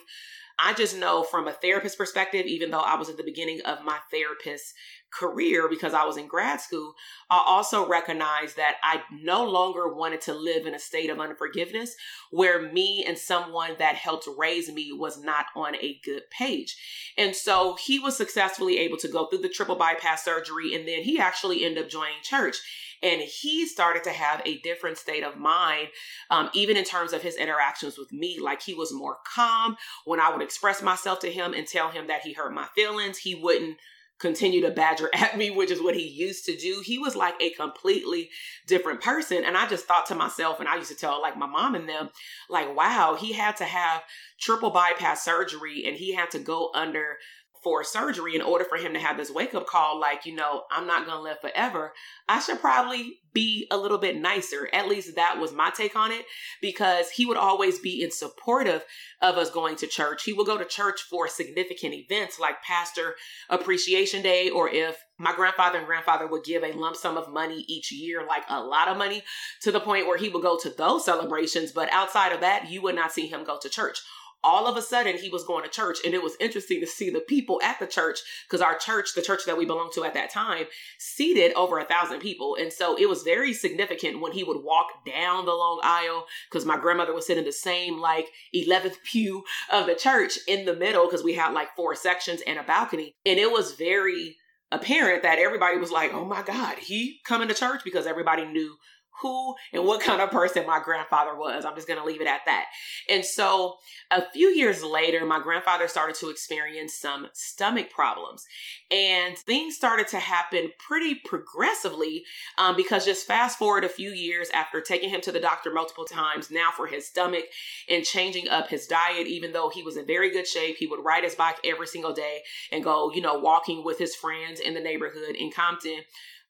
I 0.58 0.74
just 0.74 0.98
know 0.98 1.24
from 1.24 1.48
a 1.48 1.54
therapist 1.54 1.98
perspective, 1.98 2.46
even 2.46 2.72
though 2.72 2.80
I 2.80 2.96
was 2.96 3.08
at 3.08 3.18
the 3.18 3.24
beginning 3.24 3.62
of 3.62 3.84
my 3.86 4.00
therapist 4.12 4.74
career 5.12 5.68
because 5.70 5.94
I 5.94 6.06
was 6.06 6.18
in 6.18 6.28
grad 6.28 6.62
school, 6.62 6.94
I 7.30 7.44
also 7.46 7.88
recognized 7.88 8.58
that 8.58 8.76
I 8.84 9.02
no 9.12 9.44
longer 9.44 9.94
wanted 9.94 10.22
to 10.22 10.34
live 10.34 10.66
in 10.66 10.74
a 10.74 10.80
state 10.80 11.10
of 11.10 11.20
unforgiveness 11.20 11.96
where 12.32 12.72
me 12.72 13.04
and 13.08 13.18
someone 13.18 13.72
that 13.80 13.96
helped 13.96 14.28
raise 14.38 14.72
me 14.72 14.92
was 14.92 15.22
not 15.22 15.48
on 15.56 15.76
a 15.76 16.00
good 16.04 16.24
page. 16.30 16.78
And 17.18 17.36
so 17.36 17.76
he 17.84 18.00
was 18.00 18.18
successfully 18.18 18.78
able 18.80 18.98
to 18.98 19.08
go 19.08 19.28
through 19.28 19.40
the 19.40 19.50
triple 19.50 19.76
bypass 19.76 20.24
surgery 20.24 20.76
and 20.76 20.88
then 20.88 21.04
he 21.04 21.20
actually 21.20 21.64
ended 21.64 21.84
up 21.84 21.90
joining 21.90 22.22
church. 22.24 22.58
And 23.02 23.22
he 23.22 23.66
started 23.66 24.04
to 24.04 24.10
have 24.12 24.42
a 24.46 24.60
different 24.60 24.98
state 24.98 25.24
of 25.24 25.38
mind 25.38 25.88
um, 26.30 26.50
even 26.54 26.76
in 26.76 26.84
terms 26.84 27.14
of 27.14 27.22
his 27.22 27.38
interactions 27.38 27.98
with 27.98 28.12
me. 28.12 28.40
Like 28.42 28.62
he 28.62 28.74
was 28.74 28.94
more 28.94 29.18
calm. 29.26 29.78
When 30.06 30.20
i 30.20 30.30
would 30.32 30.42
express 30.42 30.82
myself 30.82 31.20
to 31.20 31.32
him 31.32 31.54
and 31.54 31.66
tell 31.66 31.90
him 31.90 32.08
that 32.08 32.22
he 32.22 32.34
hurt 32.34 32.54
my 32.54 32.68
feelings 32.76 33.18
he 33.18 33.36
wouldn't 33.36 33.78
continue 34.20 34.62
to 34.62 34.72
badger 34.72 35.10
at 35.14 35.38
me, 35.38 35.50
which 35.50 35.72
is 35.72 35.82
what 35.82 35.96
he 35.96 36.08
used 36.08 36.46
to 36.46 36.56
do. 36.56 36.82
He 36.86 37.00
was 37.00 37.16
like 37.16 37.36
a 37.42 37.52
completely 37.52 38.30
different 38.68 39.02
person. 39.02 39.44
And 39.44 39.58
I 39.58 39.68
just 39.68 39.86
thought 39.86 40.06
to 40.08 40.16
myself, 40.16 40.60
and 40.60 40.70
I 40.70 40.76
used 40.76 40.90
to 40.90 40.96
tell 40.96 41.22
like 41.22 41.38
my 41.38 41.48
mom 41.48 41.76
and 41.76 41.90
them, 41.90 42.10
like, 42.50 42.76
wow, 42.76 43.18
he 43.20 43.34
had 43.34 43.58
to 43.58 43.66
have 43.66 44.04
triple 44.40 44.70
bypass 44.70 45.24
surgery 45.24 45.86
and 45.86 45.98
he 45.98 46.14
had 46.14 46.32
to 46.32 46.40
go 46.40 46.72
under 46.74 47.18
for 47.64 47.84
surgery 47.84 48.36
in 48.36 48.42
order 48.42 48.66
for 48.66 48.78
him 48.78 48.94
to 48.94 49.00
have 49.00 49.18
this 49.18 49.32
wake 49.32 49.54
up 49.54 49.68
call 49.68 50.00
like 50.00 50.26
you 50.26 50.36
know 50.36 50.64
i'm 50.72 50.88
not 50.88 51.06
gonna 51.06 51.22
live 51.22 51.40
forever 51.40 51.94
i 52.28 52.40
should 52.40 52.60
probably 52.60 53.20
be 53.34 53.68
a 53.72 53.78
little 53.78 53.98
bit 53.98 54.18
nicer. 54.18 54.70
At 54.74 54.88
least 54.88 55.16
that 55.16 55.40
was 55.40 55.54
my 55.54 55.70
take 55.70 55.96
on 55.96 56.12
it 56.12 56.26
because 56.62 57.10
he 57.12 57.26
would 57.26 57.38
always 57.38 57.80
be 57.80 58.04
in 58.04 58.12
supportive 58.12 58.84
of 59.22 59.38
us 59.38 59.50
going 59.50 59.76
to 59.78 59.88
church. 59.88 60.24
He 60.24 60.34
would 60.34 60.48
go 60.48 60.58
to 60.58 60.66
church 60.66 61.02
for 61.10 61.28
significant 61.28 61.94
events 61.94 62.40
like 62.40 62.64
pastor 62.64 63.16
appreciation 63.50 64.22
day 64.22 64.50
or 64.50 64.70
if 64.70 64.98
my 65.18 65.34
grandfather 65.36 65.78
and 65.78 65.88
grandfather 65.88 66.28
would 66.28 66.44
give 66.44 66.64
a 66.64 66.72
lump 66.72 66.96
sum 66.96 67.18
of 67.18 67.32
money 67.32 67.66
each 67.68 67.92
year 67.92 68.26
like 68.26 68.44
a 68.50 68.64
lot 68.64 68.88
of 68.88 68.98
money 68.98 69.24
to 69.62 69.72
the 69.72 69.80
point 69.80 70.08
where 70.08 70.18
he 70.18 70.30
would 70.30 70.44
go 70.44 70.58
to 70.58 70.70
those 70.70 71.06
celebrations. 71.06 71.72
But 71.72 71.92
outside 71.92 72.32
of 72.32 72.42
that 72.42 72.70
you 72.70 72.82
would 72.82 72.96
not 72.96 73.12
see 73.12 73.28
him 73.28 73.44
go 73.44 73.58
to 73.62 73.70
church 73.70 74.02
all 74.44 74.68
of 74.68 74.78
a 74.78 74.82
sudden 74.82 75.18
he 75.18 75.30
was 75.30 75.44
going 75.44 75.64
to 75.64 75.70
church. 75.70 76.00
And 76.06 76.14
it 76.14 76.24
was 76.24 76.36
interesting 76.40 76.80
to 76.82 76.88
see 76.88 77.10
the 77.10 77.20
people 77.20 77.60
at 77.64 77.80
the 77.80 77.88
church 77.88 78.20
because 78.48 78.62
our 78.62 78.78
church 78.78 79.14
the 79.16 79.22
church 79.22 79.46
that 79.46 79.58
we 79.58 79.66
belonged 79.66 79.94
to 79.94 80.04
at 80.04 80.14
that 80.14 80.30
time 80.30 80.66
seated 80.98 81.54
over 81.54 81.80
a 81.80 81.86
thousand 81.86 82.20
people. 82.20 82.56
And 82.60 82.72
so 82.72 82.98
it 82.98 83.10
was 83.10 83.24
very 83.24 83.54
significant 83.54 84.22
when 84.22 84.32
he 84.32 84.44
would 84.44 84.64
walk 84.64 85.06
down 85.06 85.46
the 85.46 85.54
long 85.54 85.82
aisle 85.84 86.26
because 86.50 86.66
my 86.66 86.78
grandmother 86.78 87.14
was 87.14 87.28
sitting 87.28 87.44
in 87.44 87.48
the 87.48 87.52
same 87.52 88.00
like 88.00 88.28
11th 88.56 88.98
pew 89.04 89.44
of 89.72 89.88
the 89.88 89.96
church 89.96 90.40
in 90.48 90.66
the 90.66 90.76
middle 90.76 91.06
because 91.06 91.24
we 91.24 91.34
had 91.34 91.54
like 91.54 91.76
four 91.76 91.96
sections 91.96 92.42
and 92.48 92.60
a 92.60 92.64
balcony. 92.64 93.16
And 93.26 93.40
it 93.40 93.52
was 93.52 93.74
very 93.74 94.38
apparent 94.72 95.24
that 95.24 95.40
everybody 95.40 95.78
was 95.78 95.92
like 95.92 96.14
oh 96.14 96.24
my 96.24 96.44
god 96.44 96.78
he 96.78 97.20
coming 97.26 97.48
to 97.48 97.56
church? 97.56 97.82
because 97.84 98.06
everybody 98.06 98.46
knew 98.46 98.76
who 99.22 99.56
and 99.74 99.86
what 99.86 100.02
kind 100.02 100.22
of 100.22 100.32
person 100.32 100.66
my 100.66 100.80
grandfather 100.84 101.36
was. 101.36 101.66
I'm 101.66 101.76
just 101.76 101.88
going 101.88 102.00
to 102.00 102.06
leave 102.06 102.22
it 102.22 102.28
at 102.28 102.42
that. 102.46 102.66
And 103.10 103.24
so 103.24 103.78
a 104.12 104.24
few 104.32 104.48
years 104.50 104.84
later, 104.84 105.26
my 105.26 105.40
grandfather 105.40 105.88
started 105.88 106.16
to 106.18 106.30
experience 106.30 106.94
some 106.94 107.28
stomach 107.34 107.90
problems. 107.90 108.46
And 108.92 109.38
things 109.38 109.76
started 109.76 110.08
to 110.10 110.20
happen 110.20 110.72
pretty 110.80 111.16
progressively 111.16 112.24
um, 112.58 112.76
because 112.76 113.06
just 113.06 113.28
fast 113.28 113.58
forward 113.58 113.84
a 113.84 113.90
few 113.90 114.12
years 114.12 114.50
after 114.54 114.82
taking 114.82 115.10
him 115.10 115.22
to 115.22 115.32
the 115.32 115.40
doctor 115.40 115.72
multiple 115.72 116.06
times 116.06 116.50
now 116.50 116.70
for 116.76 116.88
his 116.88 117.08
stomach 117.08 117.46
and 117.90 118.04
changing 118.04 118.50
up 118.50 118.70
his 118.70 118.88
diet, 118.88 119.28
even 119.28 119.52
though 119.52 119.70
he 119.70 119.84
was 119.84 119.98
in 119.98 120.06
very 120.06 120.32
good 120.32 120.48
shape, 120.48 120.78
he 120.78 120.88
would 120.88 121.04
ride 121.04 121.24
his 121.24 121.36
bike 121.36 121.58
every 121.64 121.88
single 121.88 122.14
day 122.14 122.40
and 122.72 122.84
go, 122.84 123.12
you 123.12 123.22
know, 123.22 123.38
walking 123.38 123.84
with 123.84 123.98
his 123.98 124.16
friends 124.16 124.60
in 124.60 124.74
the 124.74 124.80
neighborhood 124.80 125.36
in 125.36 125.52
Compton 125.52 126.02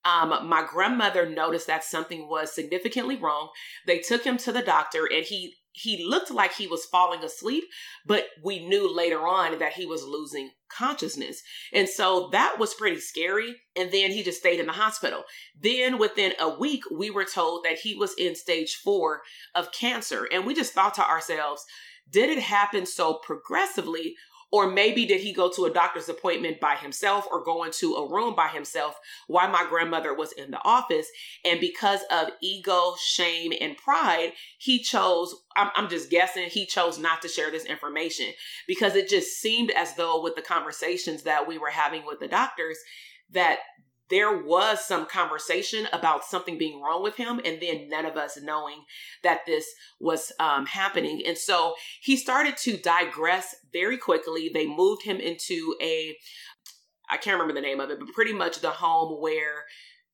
um, 0.05 0.47
my 0.47 0.65
grandmother 0.69 1.29
noticed 1.29 1.67
that 1.67 1.83
something 1.83 2.27
was 2.29 2.53
significantly 2.53 3.17
wrong. 3.17 3.49
They 3.85 3.99
took 3.99 4.23
him 4.23 4.37
to 4.37 4.51
the 4.51 4.61
doctor 4.61 5.07
and 5.11 5.25
he 5.25 5.55
he 5.71 6.05
looked 6.05 6.31
like 6.31 6.53
he 6.53 6.67
was 6.67 6.85
falling 6.85 7.23
asleep, 7.23 7.63
but 8.05 8.25
we 8.43 8.67
knew 8.67 8.93
later 8.93 9.25
on 9.25 9.59
that 9.59 9.73
he 9.73 9.85
was 9.85 10.03
losing 10.03 10.49
consciousness. 10.67 11.41
And 11.71 11.87
so 11.87 12.29
that 12.31 12.57
was 12.59 12.73
pretty 12.73 12.99
scary. 12.99 13.55
And 13.77 13.91
then 13.91 14.11
he 14.11 14.23
just 14.23 14.39
stayed 14.39 14.59
in 14.59 14.65
the 14.65 14.73
hospital. 14.73 15.23
Then 15.57 15.97
within 15.97 16.33
a 16.39 16.49
week, 16.49 16.83
we 16.91 17.09
were 17.09 17.23
told 17.23 17.63
that 17.63 17.79
he 17.79 17.95
was 17.95 18.13
in 18.17 18.35
stage 18.35 18.75
four 18.83 19.21
of 19.55 19.71
cancer. 19.71 20.27
And 20.31 20.45
we 20.45 20.53
just 20.53 20.73
thought 20.73 20.95
to 20.95 21.07
ourselves, 21.07 21.63
did 22.09 22.29
it 22.29 22.39
happen 22.39 22.85
so 22.85 23.13
progressively 23.13 24.15
or 24.51 24.69
maybe 24.69 25.05
did 25.05 25.21
he 25.21 25.33
go 25.33 25.51
to 25.51 25.65
a 25.65 25.73
doctor's 25.73 26.09
appointment 26.09 26.59
by 26.59 26.75
himself 26.75 27.27
or 27.31 27.43
go 27.43 27.63
into 27.63 27.95
a 27.95 28.09
room 28.09 28.35
by 28.35 28.47
himself 28.47 28.99
while 29.27 29.49
my 29.49 29.65
grandmother 29.69 30.13
was 30.13 30.31
in 30.31 30.51
the 30.51 30.63
office? 30.63 31.07
And 31.45 31.59
because 31.59 32.01
of 32.11 32.29
ego, 32.41 32.95
shame, 32.99 33.53
and 33.59 33.77
pride, 33.77 34.33
he 34.57 34.81
chose, 34.81 35.35
I'm, 35.55 35.69
I'm 35.75 35.89
just 35.89 36.09
guessing, 36.09 36.49
he 36.49 36.65
chose 36.65 36.97
not 36.97 37.21
to 37.21 37.27
share 37.27 37.51
this 37.51 37.65
information 37.65 38.27
because 38.67 38.95
it 38.95 39.07
just 39.07 39.39
seemed 39.39 39.71
as 39.71 39.95
though 39.95 40.21
with 40.21 40.35
the 40.35 40.41
conversations 40.41 41.23
that 41.23 41.47
we 41.47 41.57
were 41.57 41.69
having 41.69 42.05
with 42.05 42.19
the 42.19 42.27
doctors, 42.27 42.77
that 43.31 43.59
there 44.09 44.43
was 44.43 44.85
some 44.85 45.05
conversation 45.05 45.87
about 45.93 46.25
something 46.25 46.57
being 46.57 46.81
wrong 46.81 47.03
with 47.03 47.15
him 47.15 47.39
and 47.45 47.61
then 47.61 47.89
none 47.89 48.05
of 48.05 48.17
us 48.17 48.39
knowing 48.41 48.83
that 49.23 49.41
this 49.45 49.67
was 49.99 50.31
um, 50.39 50.65
happening. 50.65 51.21
And 51.25 51.37
so 51.37 51.75
he 52.01 52.17
started 52.17 52.57
to 52.57 52.77
digress 52.77 53.55
very 53.71 53.97
quickly. 53.97 54.49
They 54.53 54.67
moved 54.67 55.03
him 55.03 55.17
into 55.17 55.75
a 55.81 56.15
i 57.11 57.17
can't 57.17 57.33
remember 57.33 57.59
the 57.59 57.65
name 57.65 57.79
of 57.79 57.89
it 57.89 57.97
but 57.97 58.07
pretty 58.09 58.33
much 58.33 58.59
the 58.59 58.69
home 58.69 59.19
where 59.19 59.63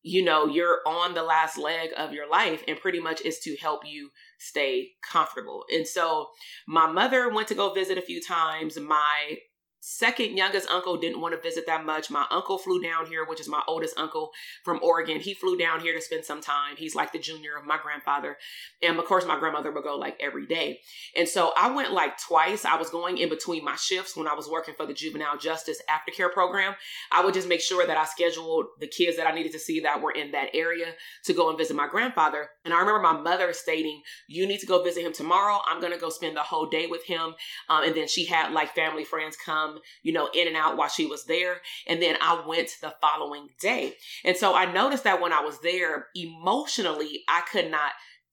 you 0.06 0.24
know 0.24 0.46
you're 0.46 0.78
on 0.86 1.14
the 1.14 1.22
last 1.22 1.58
leg 1.58 1.90
of 1.96 2.12
your 2.12 2.30
life 2.30 2.62
and 2.68 2.78
pretty 2.78 3.00
much 3.00 3.20
is 3.22 3.40
to 3.40 3.56
help 3.56 3.84
you 3.84 4.10
stay 4.38 4.92
comfortable. 5.02 5.64
And 5.72 5.86
so 5.86 6.28
my 6.68 6.90
mother 6.90 7.28
went 7.28 7.48
to 7.48 7.56
go 7.56 7.72
visit 7.72 7.98
a 7.98 8.02
few 8.02 8.22
times. 8.22 8.78
My 8.78 9.38
second 9.80 10.36
youngest 10.36 10.68
uncle 10.68 10.96
didn't 10.96 11.20
want 11.20 11.34
to 11.34 11.40
visit 11.40 11.66
that 11.66 11.84
much. 11.84 12.10
My 12.10 12.26
uncle 12.30 12.58
flew 12.58 12.80
down 12.82 13.06
here, 13.06 13.24
which 13.24 13.40
is 13.40 13.48
my 13.48 13.62
oldest 13.68 13.98
uncle 13.98 14.30
from 14.64 14.80
Oregon. 14.82 15.20
He 15.20 15.34
flew 15.34 15.56
down 15.56 15.80
here 15.80 15.94
to 15.94 16.00
spend 16.00 16.24
some 16.24 16.40
time. 16.40 16.76
He's 16.76 16.94
like 16.94 17.12
the 17.12 17.18
junior 17.18 17.56
of 17.56 17.64
my 17.64 17.78
grandfather. 17.82 18.36
And 18.82 18.98
of 18.98 19.04
course, 19.04 19.26
my 19.26 19.38
grandmother 19.38 19.72
would 19.72 19.84
go 19.84 19.96
like 19.96 20.16
every 20.20 20.46
day. 20.46 20.80
And 21.16 21.28
so 21.28 21.52
I 21.56 21.70
went 21.74 21.92
like 21.92 22.18
twice. 22.18 22.64
I 22.64 22.76
was 22.76 22.90
going 22.90 23.18
in 23.18 23.28
between 23.28 23.64
my 23.64 23.76
shifts 23.76 24.16
when 24.16 24.26
I 24.26 24.34
was 24.34 24.48
working 24.48 24.74
for 24.74 24.86
the 24.86 24.94
juvenile 24.94 25.38
justice 25.38 25.80
aftercare 25.88 26.32
program. 26.32 26.74
I 27.12 27.24
would 27.24 27.34
just 27.34 27.48
make 27.48 27.60
sure 27.60 27.86
that 27.86 27.96
I 27.96 28.04
scheduled 28.04 28.66
the 28.80 28.88
kids 28.88 29.16
that 29.16 29.26
I 29.26 29.34
needed 29.34 29.52
to 29.52 29.58
see 29.58 29.80
that 29.80 30.02
were 30.02 30.12
in 30.12 30.32
that 30.32 30.48
area 30.54 30.94
to 31.24 31.32
go 31.32 31.48
and 31.48 31.58
visit 31.58 31.76
my 31.76 31.88
grandfather. 31.88 32.48
And 32.64 32.74
I 32.74 32.80
remember 32.80 33.00
my 33.00 33.18
mother 33.20 33.52
stating, 33.52 34.02
You 34.28 34.46
need 34.46 34.60
to 34.60 34.66
go 34.66 34.82
visit 34.82 35.04
him 35.04 35.12
tomorrow. 35.12 35.60
I'm 35.66 35.80
going 35.80 35.92
to 35.92 35.98
go 35.98 36.10
spend 36.10 36.36
the 36.36 36.42
whole 36.42 36.66
day 36.66 36.86
with 36.86 37.04
him. 37.04 37.34
Um, 37.68 37.84
and 37.84 37.94
then 37.94 38.08
she 38.08 38.26
had 38.26 38.52
like 38.52 38.74
family 38.74 39.04
friends 39.04 39.36
come 39.36 39.65
Um, 39.66 39.78
you 40.02 40.12
know, 40.12 40.28
in 40.34 40.46
and 40.46 40.56
out 40.56 40.76
while 40.76 40.88
she 40.88 41.06
was 41.06 41.24
there. 41.24 41.60
And 41.86 42.02
then 42.02 42.16
I 42.20 42.42
went 42.46 42.70
the 42.80 42.94
following 43.00 43.48
day. 43.60 43.94
And 44.24 44.36
so 44.36 44.54
I 44.54 44.70
noticed 44.70 45.04
that 45.04 45.20
when 45.20 45.32
I 45.32 45.40
was 45.40 45.60
there, 45.60 46.08
emotionally, 46.14 47.22
I 47.28 47.42
could 47.50 47.70
not 47.70 47.92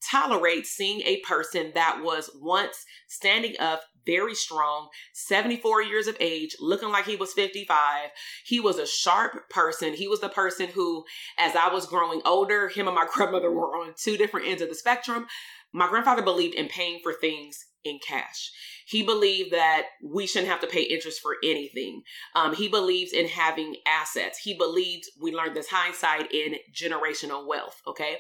tolerate 0.10 0.66
seeing 0.66 1.02
a 1.02 1.20
person 1.22 1.72
that 1.75 2.02
was 2.04 2.30
once 2.36 2.86
standing 3.08 3.56
up 3.60 3.84
very 4.06 4.36
strong, 4.36 4.90
74 5.13 5.82
years 5.84 6.08
of 6.08 6.18
age, 6.20 6.56
looking 6.60 6.90
like 6.90 7.06
he 7.06 7.16
was 7.16 7.34
55. 7.34 8.10
He 8.46 8.60
was 8.60 8.78
a 8.78 8.86
sharp 8.86 9.50
person. 9.50 9.94
He 9.94 10.08
was 10.08 10.20
the 10.20 10.30
person 10.30 10.68
who, 10.68 11.06
as 11.38 11.56
I 11.56 11.70
was 11.74 11.86
growing 11.86 12.22
older, 12.25 12.68
him 12.68 12.88
and 12.88 12.96
my 12.96 13.08
grandmother 13.13 13.52
were 13.52 13.78
on 13.78 13.94
two 13.98 14.18
different 14.18 14.48
ends 14.48 14.62
of 14.62 14.70
the 14.70 14.75
spectrum. 14.75 15.28
My 15.72 15.88
grandfather 15.88 16.22
believed 16.22 16.56
in 16.56 16.68
paying 16.68 17.00
for 17.02 17.13
things 17.13 17.66
in 17.84 18.00
cash. 18.06 18.52
He 18.94 19.02
believed 19.02 19.52
that 19.54 19.88
we 20.04 20.28
shouldn't 20.28 20.52
have 20.52 20.62
to 20.62 20.68
pay 20.68 20.84
interest 20.84 21.20
for 21.20 21.38
anything. 21.44 22.04
Um, 22.36 22.54
he 22.54 22.68
believes 22.68 23.12
in 23.12 23.28
having 23.28 23.78
assets. 23.88 24.38
He 24.38 24.54
believed 24.54 25.10
we 25.20 25.34
learned 25.34 25.56
this 25.56 25.70
hindsight 25.70 26.32
in 26.32 26.58
generational 26.72 27.48
wealth. 27.48 27.82
Okay. 27.88 28.18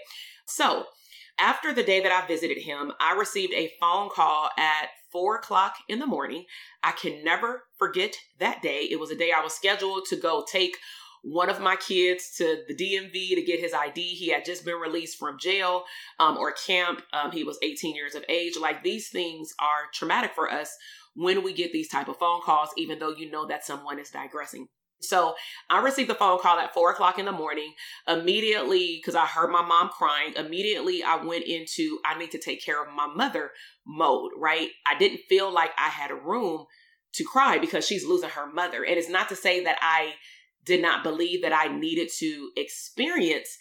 So 0.47 0.85
after 1.37 1.75
the 1.75 1.83
day 1.83 2.01
that 2.01 2.11
I 2.11 2.25
visited 2.25 2.57
him, 2.57 2.91
I 2.99 3.13
received 3.13 3.53
a 3.53 3.71
phone 3.79 4.09
call 4.09 4.49
at 4.57 4.87
four 5.11 5.35
o'clock 5.35 5.75
in 5.87 5.99
the 5.99 6.07
morning. 6.07 6.45
I 6.81 6.91
can 6.91 7.23
never 7.23 7.65
forget 7.77 8.15
that 8.39 8.63
day. 8.63 8.87
It 8.89 8.99
was 8.99 9.11
a 9.11 9.15
day 9.15 9.31
I 9.31 9.43
was 9.43 9.53
scheduled 9.53 10.05
to 10.05 10.15
go 10.15 10.43
take 10.51 10.77
one 11.23 11.49
of 11.49 11.61
my 11.61 11.77
kids 11.77 12.31
to 12.37 12.63
the 12.67 12.75
DMV 12.75 13.35
to 13.35 13.41
get 13.41 13.59
his 13.59 13.73
ID. 13.73 14.01
He 14.01 14.29
had 14.29 14.45
just 14.45 14.65
been 14.65 14.75
released 14.75 15.17
from 15.17 15.39
jail 15.39 15.85
um, 16.19 16.37
or 16.37 16.51
camp. 16.51 17.01
Um, 17.13 17.31
he 17.31 17.43
was 17.43 17.57
18 17.63 17.95
years 17.95 18.13
of 18.13 18.25
age. 18.27 18.53
Like 18.59 18.83
these 18.83 19.09
things 19.09 19.53
are 19.59 19.89
traumatic 19.93 20.31
for 20.35 20.51
us 20.51 20.75
when 21.15 21.43
we 21.43 21.53
get 21.53 21.71
these 21.71 21.87
type 21.87 22.09
of 22.09 22.17
phone 22.17 22.41
calls, 22.41 22.69
even 22.77 22.99
though 22.99 23.15
you 23.15 23.31
know 23.31 23.47
that 23.47 23.65
someone 23.65 23.99
is 23.99 24.09
digressing. 24.09 24.67
So 24.99 25.35
I 25.69 25.81
received 25.81 26.09
the 26.09 26.15
phone 26.15 26.39
call 26.39 26.59
at 26.59 26.73
four 26.73 26.91
o'clock 26.91 27.19
in 27.19 27.25
the 27.25 27.31
morning. 27.31 27.73
Immediately, 28.07 28.99
because 29.01 29.15
I 29.15 29.25
heard 29.25 29.49
my 29.49 29.61
mom 29.61 29.89
crying, 29.89 30.33
immediately 30.35 31.03
I 31.03 31.23
went 31.23 31.45
into 31.45 31.99
I 32.05 32.17
need 32.17 32.31
to 32.31 32.39
take 32.39 32.63
care 32.63 32.81
of 32.81 32.93
my 32.93 33.07
mother 33.07 33.51
mode, 33.85 34.31
right? 34.37 34.69
I 34.85 34.97
didn't 34.97 35.21
feel 35.29 35.51
like 35.51 35.71
I 35.77 35.89
had 35.89 36.11
a 36.11 36.15
room 36.15 36.65
to 37.13 37.23
cry 37.23 37.59
because 37.59 37.85
she's 37.85 38.05
losing 38.05 38.29
her 38.29 38.51
mother. 38.51 38.83
And 38.83 38.97
it's 38.97 39.09
not 39.09 39.29
to 39.29 39.35
say 39.35 39.63
that 39.63 39.77
I 39.81 40.13
did 40.65 40.81
not 40.81 41.03
believe 41.03 41.41
that 41.41 41.53
I 41.53 41.67
needed 41.67 42.09
to 42.19 42.51
experience 42.55 43.57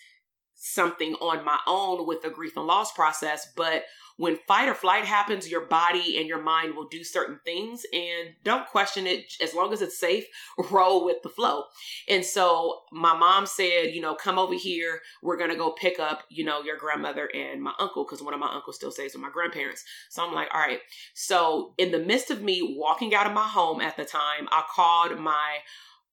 something 0.54 1.14
on 1.14 1.44
my 1.44 1.58
own 1.66 2.06
with 2.06 2.22
the 2.22 2.30
grief 2.30 2.56
and 2.56 2.66
loss 2.66 2.92
process. 2.92 3.52
But 3.56 3.84
when 4.16 4.38
fight 4.46 4.68
or 4.68 4.74
flight 4.74 5.04
happens, 5.04 5.50
your 5.50 5.66
body 5.66 6.18
and 6.18 6.28
your 6.28 6.40
mind 6.40 6.76
will 6.76 6.86
do 6.86 7.02
certain 7.02 7.40
things 7.44 7.84
and 7.92 8.34
don't 8.44 8.68
question 8.68 9.06
it. 9.08 9.34
As 9.42 9.54
long 9.54 9.72
as 9.72 9.82
it's 9.82 9.98
safe, 9.98 10.24
roll 10.70 11.04
with 11.04 11.16
the 11.24 11.28
flow. 11.28 11.64
And 12.08 12.24
so 12.24 12.82
my 12.92 13.16
mom 13.16 13.46
said, 13.46 13.92
you 13.92 14.00
know, 14.00 14.14
come 14.14 14.38
over 14.38 14.54
here. 14.54 15.00
We're 15.22 15.36
going 15.36 15.50
to 15.50 15.56
go 15.56 15.72
pick 15.72 15.98
up, 15.98 16.22
you 16.28 16.44
know, 16.44 16.62
your 16.62 16.76
grandmother 16.76 17.28
and 17.34 17.60
my 17.60 17.72
uncle 17.80 18.04
because 18.04 18.22
one 18.22 18.34
of 18.34 18.38
my 18.38 18.52
uncles 18.52 18.76
still 18.76 18.92
stays 18.92 19.14
with 19.14 19.22
my 19.22 19.30
grandparents. 19.30 19.82
So 20.10 20.24
I'm 20.24 20.32
like, 20.32 20.54
all 20.54 20.60
right. 20.60 20.80
So 21.14 21.74
in 21.76 21.90
the 21.90 21.98
midst 21.98 22.30
of 22.30 22.42
me 22.42 22.76
walking 22.78 23.14
out 23.16 23.26
of 23.26 23.32
my 23.32 23.48
home 23.48 23.80
at 23.80 23.96
the 23.96 24.04
time, 24.04 24.48
I 24.52 24.62
called 24.72 25.18
my 25.18 25.58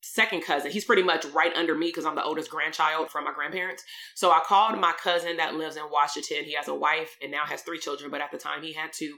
second 0.02 0.44
cousin. 0.44 0.72
He's 0.72 0.86
pretty 0.86 1.04
much 1.04 1.26
right 1.26 1.56
under 1.56 1.76
me 1.76 1.88
because 1.88 2.06
I'm 2.06 2.16
the 2.16 2.24
oldest 2.24 2.50
grandchild 2.50 3.10
from 3.10 3.26
my 3.26 3.34
grandparents. 3.34 3.84
So 4.16 4.32
I 4.32 4.42
called 4.46 4.80
my 4.80 4.94
cousin 4.94 5.38
that 5.38 5.56
lives 5.56 5.76
in 5.76 5.84
Washington. 5.92 6.46
He 6.46 6.54
has 6.54 6.68
a 6.68 6.76
wife 6.76 7.18
and 7.22 7.32
now 7.32 7.46
has 7.46 7.62
three 7.62 7.80
children, 7.80 8.10
but 8.10 8.22
at 8.22 8.32
the 8.32 8.38
time 8.38 8.64
he 8.64 8.74
had 8.74 8.94
two. 8.94 9.18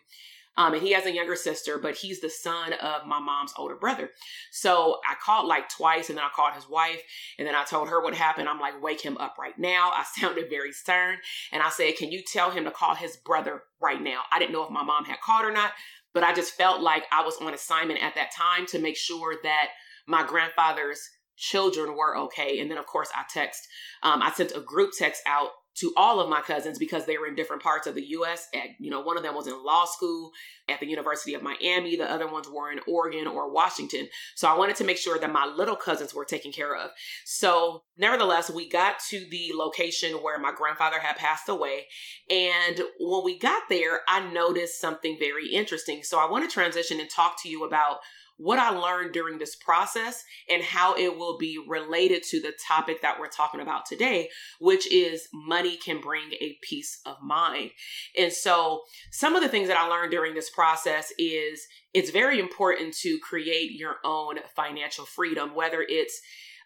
Um, 0.57 0.73
and 0.73 0.81
he 0.81 0.91
has 0.91 1.05
a 1.05 1.13
younger 1.13 1.37
sister, 1.37 1.77
but 1.77 1.95
he's 1.95 2.19
the 2.19 2.29
son 2.29 2.73
of 2.73 3.07
my 3.07 3.19
mom's 3.19 3.53
older 3.57 3.75
brother. 3.75 4.09
So 4.51 4.99
I 5.09 5.15
called 5.23 5.47
like 5.47 5.69
twice 5.69 6.09
and 6.09 6.17
then 6.17 6.25
I 6.25 6.29
called 6.35 6.53
his 6.53 6.67
wife 6.67 7.01
and 7.39 7.47
then 7.47 7.55
I 7.55 7.63
told 7.63 7.87
her 7.87 8.01
what 8.01 8.13
happened. 8.13 8.49
I'm 8.49 8.59
like, 8.59 8.81
wake 8.81 9.01
him 9.01 9.17
up 9.17 9.37
right 9.39 9.57
now. 9.57 9.91
I 9.93 10.03
sounded 10.19 10.49
very 10.49 10.73
stern 10.73 11.19
and 11.53 11.63
I 11.63 11.69
said, 11.69 11.95
can 11.95 12.11
you 12.11 12.21
tell 12.21 12.51
him 12.51 12.65
to 12.65 12.71
call 12.71 12.95
his 12.95 13.15
brother 13.15 13.63
right 13.79 14.01
now? 14.01 14.23
I 14.31 14.39
didn't 14.39 14.51
know 14.51 14.65
if 14.65 14.71
my 14.71 14.83
mom 14.83 15.05
had 15.05 15.21
called 15.21 15.45
or 15.45 15.53
not, 15.53 15.71
but 16.13 16.23
I 16.23 16.33
just 16.33 16.55
felt 16.55 16.81
like 16.81 17.05
I 17.11 17.23
was 17.23 17.37
on 17.37 17.53
assignment 17.53 18.03
at 18.03 18.15
that 18.15 18.31
time 18.35 18.65
to 18.67 18.79
make 18.79 18.97
sure 18.97 19.35
that 19.43 19.69
my 20.07 20.25
grandfather's 20.25 20.99
children 21.37 21.95
were 21.97 22.17
okay. 22.17 22.59
And 22.59 22.69
then, 22.69 22.77
of 22.77 22.85
course, 22.85 23.09
I 23.15 23.23
text, 23.29 23.61
um, 24.03 24.21
I 24.21 24.31
sent 24.31 24.55
a 24.55 24.61
group 24.61 24.91
text 24.97 25.21
out 25.25 25.49
to 25.73 25.93
all 25.95 26.19
of 26.19 26.29
my 26.29 26.41
cousins 26.41 26.77
because 26.77 27.05
they 27.05 27.17
were 27.17 27.27
in 27.27 27.35
different 27.35 27.63
parts 27.63 27.87
of 27.87 27.95
the 27.95 28.05
US. 28.07 28.47
At, 28.53 28.71
you 28.79 28.91
know, 28.91 29.01
one 29.01 29.15
of 29.15 29.23
them 29.23 29.35
was 29.35 29.47
in 29.47 29.63
law 29.63 29.85
school 29.85 30.31
at 30.67 30.79
the 30.79 30.85
University 30.85 31.33
of 31.33 31.41
Miami. 31.41 31.95
The 31.95 32.11
other 32.11 32.29
ones 32.29 32.47
were 32.49 32.71
in 32.71 32.81
Oregon 32.87 33.25
or 33.25 33.51
Washington. 33.51 34.09
So 34.35 34.49
I 34.49 34.57
wanted 34.57 34.75
to 34.77 34.83
make 34.83 34.97
sure 34.97 35.17
that 35.17 35.31
my 35.31 35.45
little 35.45 35.77
cousins 35.77 36.13
were 36.13 36.25
taken 36.25 36.51
care 36.51 36.75
of. 36.75 36.91
So 37.25 37.83
nevertheless, 37.97 38.51
we 38.51 38.67
got 38.67 38.99
to 39.09 39.25
the 39.31 39.51
location 39.55 40.15
where 40.15 40.37
my 40.37 40.51
grandfather 40.51 40.99
had 40.99 41.15
passed 41.15 41.47
away. 41.47 41.87
And 42.29 42.81
when 42.99 43.23
we 43.23 43.39
got 43.39 43.63
there, 43.69 44.01
I 44.09 44.29
noticed 44.31 44.81
something 44.81 45.15
very 45.19 45.47
interesting. 45.47 46.03
So 46.03 46.19
I 46.19 46.29
want 46.29 46.47
to 46.47 46.53
transition 46.53 46.99
and 46.99 47.09
talk 47.09 47.41
to 47.43 47.49
you 47.49 47.63
about 47.63 47.99
what 48.41 48.57
I 48.57 48.71
learned 48.71 49.13
during 49.13 49.37
this 49.37 49.55
process 49.55 50.23
and 50.49 50.63
how 50.63 50.95
it 50.95 51.15
will 51.15 51.37
be 51.37 51.63
related 51.67 52.23
to 52.23 52.41
the 52.41 52.53
topic 52.67 53.01
that 53.03 53.19
we're 53.19 53.27
talking 53.27 53.61
about 53.61 53.85
today, 53.85 54.29
which 54.59 54.91
is 54.91 55.27
money 55.31 55.77
can 55.77 56.01
bring 56.01 56.31
a 56.33 56.57
peace 56.63 57.01
of 57.05 57.17
mind. 57.21 57.69
And 58.17 58.33
so, 58.33 58.81
some 59.11 59.35
of 59.35 59.43
the 59.43 59.49
things 59.49 59.67
that 59.67 59.77
I 59.77 59.87
learned 59.87 60.11
during 60.11 60.33
this 60.33 60.49
process 60.49 61.13
is 61.19 61.67
it's 61.93 62.09
very 62.09 62.39
important 62.39 62.95
to 62.97 63.19
create 63.19 63.73
your 63.73 63.97
own 64.03 64.37
financial 64.55 65.05
freedom, 65.05 65.53
whether 65.53 65.85
it's 65.87 66.19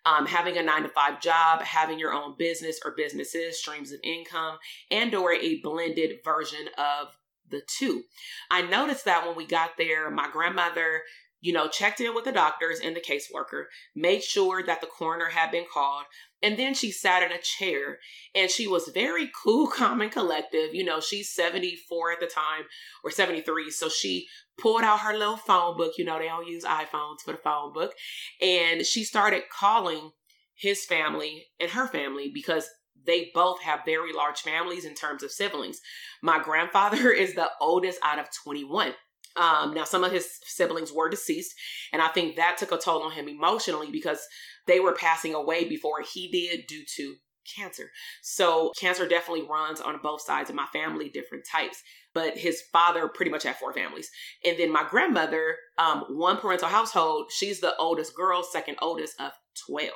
um, 0.05 0.27
having 0.27 0.57
a 0.57 0.63
nine 0.63 0.83
to 0.83 0.89
five 0.89 1.19
job, 1.19 1.61
having 1.61 1.99
your 1.99 2.13
own 2.13 2.35
business 2.37 2.79
or 2.85 2.93
businesses, 2.95 3.59
streams 3.59 3.91
of 3.91 3.99
income, 4.01 4.59
and 4.91 5.13
or 5.13 5.33
a 5.33 5.59
blended 5.61 6.19
version 6.23 6.69
of 6.77 7.07
the 7.49 7.61
two. 7.67 8.03
I 8.49 8.61
noticed 8.61 9.05
that 9.05 9.25
when 9.25 9.35
we 9.35 9.45
got 9.45 9.71
there, 9.77 10.09
my 10.09 10.29
grandmother 10.31 11.01
you 11.45 11.53
know, 11.53 11.67
checked 11.67 12.01
in 12.01 12.15
with 12.15 12.25
the 12.25 12.31
doctors 12.31 12.79
and 12.79 12.95
the 12.95 12.99
caseworker, 12.99 13.65
made 13.95 14.23
sure 14.23 14.63
that 14.63 14.81
the 14.81 14.87
coroner 14.87 15.27
had 15.27 15.51
been 15.51 15.65
called, 15.71 16.05
and 16.41 16.57
then 16.57 16.73
she 16.73 16.91
sat 16.91 17.21
in 17.21 17.31
a 17.31 17.39
chair 17.39 17.99
and 18.33 18.49
she 18.49 18.65
was 18.65 18.89
very 18.95 19.29
cool, 19.43 19.67
calm, 19.67 20.01
and 20.01 20.11
collective. 20.11 20.73
You 20.73 20.83
know, 20.83 20.99
she's 20.99 21.31
74 21.35 22.13
at 22.13 22.19
the 22.19 22.25
time 22.25 22.63
or 23.03 23.11
73. 23.11 23.69
So 23.69 23.89
she 23.89 24.27
pulled 24.57 24.81
out 24.81 25.01
her 25.01 25.15
little 25.15 25.37
phone 25.37 25.77
book. 25.77 25.93
You 25.99 26.05
know, 26.05 26.17
they 26.17 26.25
don't 26.25 26.47
use 26.47 26.63
iPhones 26.63 27.21
for 27.23 27.33
the 27.33 27.37
phone 27.37 27.73
book. 27.73 27.93
And 28.41 28.83
she 28.83 29.03
started 29.03 29.43
calling 29.55 30.13
his 30.55 30.83
family 30.83 31.45
and 31.59 31.69
her 31.69 31.87
family 31.87 32.31
because 32.33 32.67
they 33.05 33.29
both 33.35 33.61
have 33.61 33.85
very 33.85 34.13
large 34.13 34.39
families 34.39 34.83
in 34.85 34.95
terms 34.95 35.21
of 35.21 35.31
siblings. 35.31 35.79
My 36.23 36.39
grandfather 36.41 37.11
is 37.11 37.35
the 37.35 37.49
oldest 37.61 37.99
out 38.03 38.17
of 38.17 38.29
21. 38.43 38.95
Um, 39.35 39.73
now, 39.73 39.83
some 39.83 40.03
of 40.03 40.11
his 40.11 40.39
siblings 40.43 40.91
were 40.91 41.09
deceased, 41.09 41.53
and 41.91 42.01
I 42.01 42.07
think 42.07 42.35
that 42.35 42.57
took 42.57 42.71
a 42.71 42.77
toll 42.77 43.03
on 43.03 43.11
him 43.11 43.27
emotionally 43.27 43.91
because 43.91 44.19
they 44.65 44.79
were 44.79 44.93
passing 44.93 45.33
away 45.33 45.65
before 45.65 46.01
he 46.01 46.29
did 46.29 46.67
due 46.67 46.83
to 46.95 47.15
cancer. 47.55 47.91
So, 48.21 48.71
cancer 48.79 49.07
definitely 49.07 49.47
runs 49.47 49.81
on 49.81 49.99
both 50.01 50.21
sides 50.21 50.49
of 50.49 50.55
my 50.55 50.67
family, 50.73 51.09
different 51.09 51.45
types. 51.49 51.81
But 52.13 52.37
his 52.37 52.61
father 52.71 53.09
pretty 53.09 53.29
much 53.29 53.43
had 53.43 53.57
four 53.57 53.73
families. 53.73 54.09
And 54.45 54.57
then 54.57 54.71
my 54.71 54.85
grandmother, 54.89 55.57
um, 55.77 56.05
one 56.09 56.37
parental 56.37 56.69
household, 56.69 57.29
she's 57.29 57.59
the 57.59 57.75
oldest 57.75 58.15
girl, 58.15 58.41
second 58.41 58.77
oldest 58.81 59.19
of 59.19 59.33
12 59.67 59.91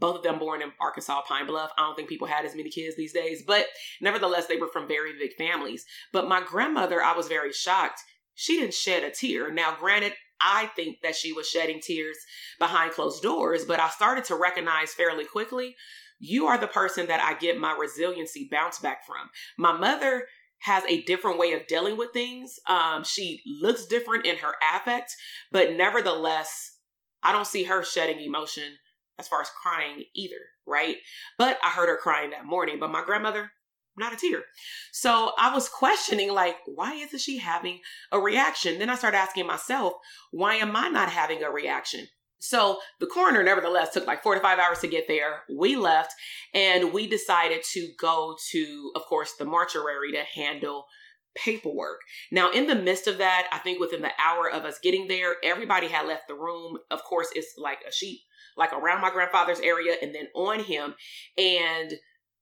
both 0.00 0.16
of 0.16 0.22
them 0.22 0.38
born 0.38 0.62
in 0.62 0.70
Arkansas, 0.80 1.22
Pine 1.22 1.46
Bluff. 1.46 1.72
I 1.76 1.82
don't 1.82 1.96
think 1.96 2.08
people 2.08 2.28
had 2.28 2.44
as 2.44 2.54
many 2.54 2.70
kids 2.70 2.96
these 2.96 3.12
days, 3.12 3.42
but 3.46 3.66
nevertheless, 4.00 4.46
they 4.46 4.56
were 4.56 4.68
from 4.68 4.86
very 4.86 5.18
big 5.18 5.34
families. 5.36 5.84
But 6.12 6.28
my 6.28 6.40
grandmother, 6.40 7.02
I 7.02 7.16
was 7.16 7.28
very 7.28 7.52
shocked 7.52 8.00
she 8.38 8.56
didn't 8.56 8.74
shed 8.74 9.02
a 9.02 9.10
tear. 9.10 9.50
Now, 9.52 9.76
granted, 9.78 10.12
I 10.40 10.66
think 10.76 10.98
that 11.02 11.16
she 11.16 11.32
was 11.32 11.48
shedding 11.48 11.80
tears 11.80 12.16
behind 12.60 12.92
closed 12.92 13.20
doors, 13.20 13.64
but 13.64 13.80
I 13.80 13.88
started 13.88 14.24
to 14.26 14.36
recognize 14.36 14.94
fairly 14.94 15.24
quickly 15.24 15.74
you 16.20 16.46
are 16.46 16.56
the 16.56 16.68
person 16.68 17.08
that 17.08 17.20
I 17.20 17.34
get 17.34 17.58
my 17.58 17.76
resiliency 17.76 18.48
bounce 18.48 18.78
back 18.78 19.04
from. 19.04 19.28
My 19.56 19.72
mother 19.72 20.26
has 20.60 20.84
a 20.84 21.02
different 21.02 21.38
way 21.38 21.52
of 21.52 21.66
dealing 21.66 21.96
with 21.96 22.12
things. 22.12 22.60
Um, 22.68 23.02
she 23.02 23.42
looks 23.60 23.86
different 23.86 24.24
in 24.24 24.36
her 24.36 24.54
affect, 24.72 25.16
but 25.50 25.72
nevertheless, 25.72 26.76
I 27.24 27.32
don't 27.32 27.46
see 27.46 27.64
her 27.64 27.82
shedding 27.82 28.20
emotion 28.20 28.78
as 29.18 29.26
far 29.26 29.40
as 29.40 29.50
crying 29.50 30.04
either, 30.14 30.36
right? 30.64 30.98
But 31.38 31.58
I 31.64 31.70
heard 31.70 31.88
her 31.88 31.96
crying 31.96 32.30
that 32.30 32.44
morning. 32.46 32.78
But 32.78 32.92
my 32.92 33.04
grandmother, 33.04 33.50
not 33.98 34.12
a 34.12 34.16
tear. 34.16 34.44
So 34.92 35.32
I 35.38 35.52
was 35.52 35.68
questioning, 35.68 36.32
like, 36.32 36.56
why 36.66 36.94
isn't 36.94 37.20
she 37.20 37.38
having 37.38 37.80
a 38.12 38.20
reaction? 38.20 38.78
Then 38.78 38.90
I 38.90 38.94
started 38.94 39.18
asking 39.18 39.46
myself, 39.46 39.94
why 40.30 40.54
am 40.56 40.76
I 40.76 40.88
not 40.88 41.10
having 41.10 41.42
a 41.42 41.50
reaction? 41.50 42.06
So 42.40 42.78
the 43.00 43.06
coroner, 43.06 43.42
nevertheless, 43.42 43.92
took 43.92 44.06
like 44.06 44.22
four 44.22 44.34
to 44.34 44.40
five 44.40 44.58
hours 44.58 44.78
to 44.80 44.88
get 44.88 45.08
there. 45.08 45.42
We 45.52 45.76
left 45.76 46.14
and 46.54 46.92
we 46.92 47.08
decided 47.08 47.64
to 47.72 47.88
go 48.00 48.36
to, 48.52 48.92
of 48.94 49.02
course, 49.06 49.34
the 49.38 49.44
mortuary 49.44 50.12
to 50.12 50.22
handle 50.22 50.86
paperwork. 51.34 51.98
Now, 52.30 52.50
in 52.50 52.66
the 52.66 52.74
midst 52.74 53.06
of 53.06 53.18
that, 53.18 53.48
I 53.52 53.58
think 53.58 53.80
within 53.80 54.02
the 54.02 54.10
hour 54.24 54.50
of 54.50 54.64
us 54.64 54.78
getting 54.82 55.08
there, 55.08 55.34
everybody 55.42 55.88
had 55.88 56.06
left 56.06 56.28
the 56.28 56.34
room. 56.34 56.78
Of 56.90 57.02
course, 57.04 57.28
it's 57.34 57.54
like 57.58 57.78
a 57.86 57.92
sheet, 57.92 58.20
like 58.56 58.72
around 58.72 59.00
my 59.00 59.10
grandfather's 59.10 59.60
area 59.60 59.96
and 60.00 60.14
then 60.14 60.28
on 60.34 60.60
him. 60.60 60.94
And 61.36 61.94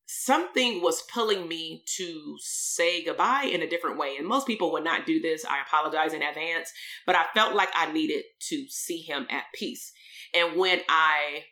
something 0.06 0.80
was 0.80 1.02
pulling 1.02 1.48
me 1.48 1.82
to 1.96 2.36
say 2.38 3.04
goodbye 3.04 3.50
in 3.52 3.62
a 3.62 3.68
different 3.68 3.98
way. 3.98 4.14
And 4.16 4.26
most 4.26 4.46
people 4.46 4.72
would 4.72 4.84
not 4.84 5.04
do 5.04 5.20
this. 5.20 5.44
I 5.44 5.60
apologize 5.60 6.14
in 6.14 6.22
advance, 6.22 6.72
but 7.04 7.16
I 7.16 7.24
felt 7.34 7.54
like 7.54 7.70
I 7.74 7.92
needed 7.92 8.22
to 8.48 8.66
see 8.68 8.98
him 8.98 9.26
at 9.28 9.44
peace. 9.52 9.92
And 10.32 10.56
when 10.56 10.80
I 10.88 11.44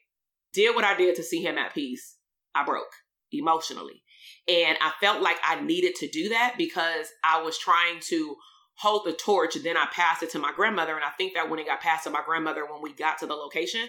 did 0.53 0.75
what 0.75 0.85
I 0.85 0.97
did 0.97 1.17
to 1.17 1.23
see 1.23 1.43
him 1.43 1.59
at 1.59 1.75
peace, 1.75 2.17
I 2.55 2.65
broke 2.65 2.93
emotionally. 3.33 4.03
And 4.47 4.79
I 4.81 4.93
felt 5.01 5.21
like 5.21 5.39
I 5.43 5.61
needed 5.61 5.97
to 5.97 6.09
do 6.09 6.29
that 6.29 6.55
because 6.57 7.09
I 7.25 7.43
was 7.43 7.59
trying 7.59 7.99
to 8.03 8.37
hold 8.77 9.05
the 9.05 9.13
torch. 9.13 9.55
Then 9.55 9.77
I 9.77 9.87
passed 9.93 10.23
it 10.23 10.31
to 10.31 10.39
my 10.39 10.53
grandmother. 10.55 10.95
And 10.95 11.05
I 11.05 11.11
think 11.11 11.35
that 11.35 11.51
when 11.51 11.59
it 11.59 11.67
got 11.67 11.81
passed 11.81 12.05
to 12.05 12.11
my 12.11 12.23
grandmother, 12.25 12.65
when 12.67 12.83
we 12.83 12.93
got 12.93 13.19
to 13.19 13.27
the 13.27 13.35
location, 13.35 13.89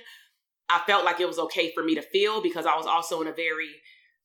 I 0.70 0.82
felt 0.88 1.06
like 1.06 1.20
it 1.20 1.28
was 1.28 1.38
okay 1.38 1.72
for 1.74 1.84
me 1.84 1.94
to 1.96 2.02
feel 2.02 2.42
because 2.42 2.66
I 2.66 2.76
was 2.76 2.88
also 2.88 3.22
in 3.22 3.28
a 3.28 3.34
very 3.34 3.70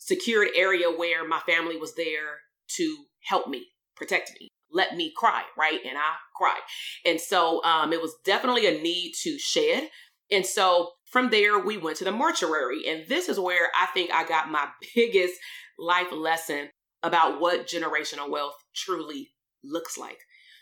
secured 0.00 0.48
area 0.56 0.90
where 0.90 1.26
my 1.26 1.38
family 1.40 1.76
was 1.76 1.94
there 1.94 2.40
to 2.76 2.96
help 3.22 3.46
me, 3.46 3.66
protect 3.94 4.32
me, 4.40 4.48
let 4.72 4.96
me 4.96 5.12
cry, 5.16 5.42
right? 5.56 5.78
And 5.86 5.96
I 5.96 6.14
cried. 6.34 6.60
And 7.04 7.20
so 7.20 7.62
um, 7.64 7.92
it 7.92 8.00
was 8.00 8.14
definitely 8.24 8.66
a 8.66 8.82
need 8.82 9.12
to 9.22 9.38
shed. 9.38 9.88
And 10.32 10.44
so 10.44 10.92
from 11.04 11.30
there, 11.30 11.58
we 11.58 11.76
went 11.76 11.98
to 11.98 12.04
the 12.04 12.12
mortuary. 12.12 12.88
And 12.88 13.06
this 13.08 13.28
is 13.28 13.38
where 13.38 13.68
I 13.78 13.86
think 13.86 14.10
I 14.12 14.24
got 14.24 14.50
my 14.50 14.68
biggest 14.94 15.34
life 15.78 16.12
lesson 16.12 16.70
about 17.02 17.40
what 17.40 17.68
generational 17.68 18.30
wealth 18.30 18.56
truly 18.74 19.30
looks 19.62 19.98
like. 19.98 20.18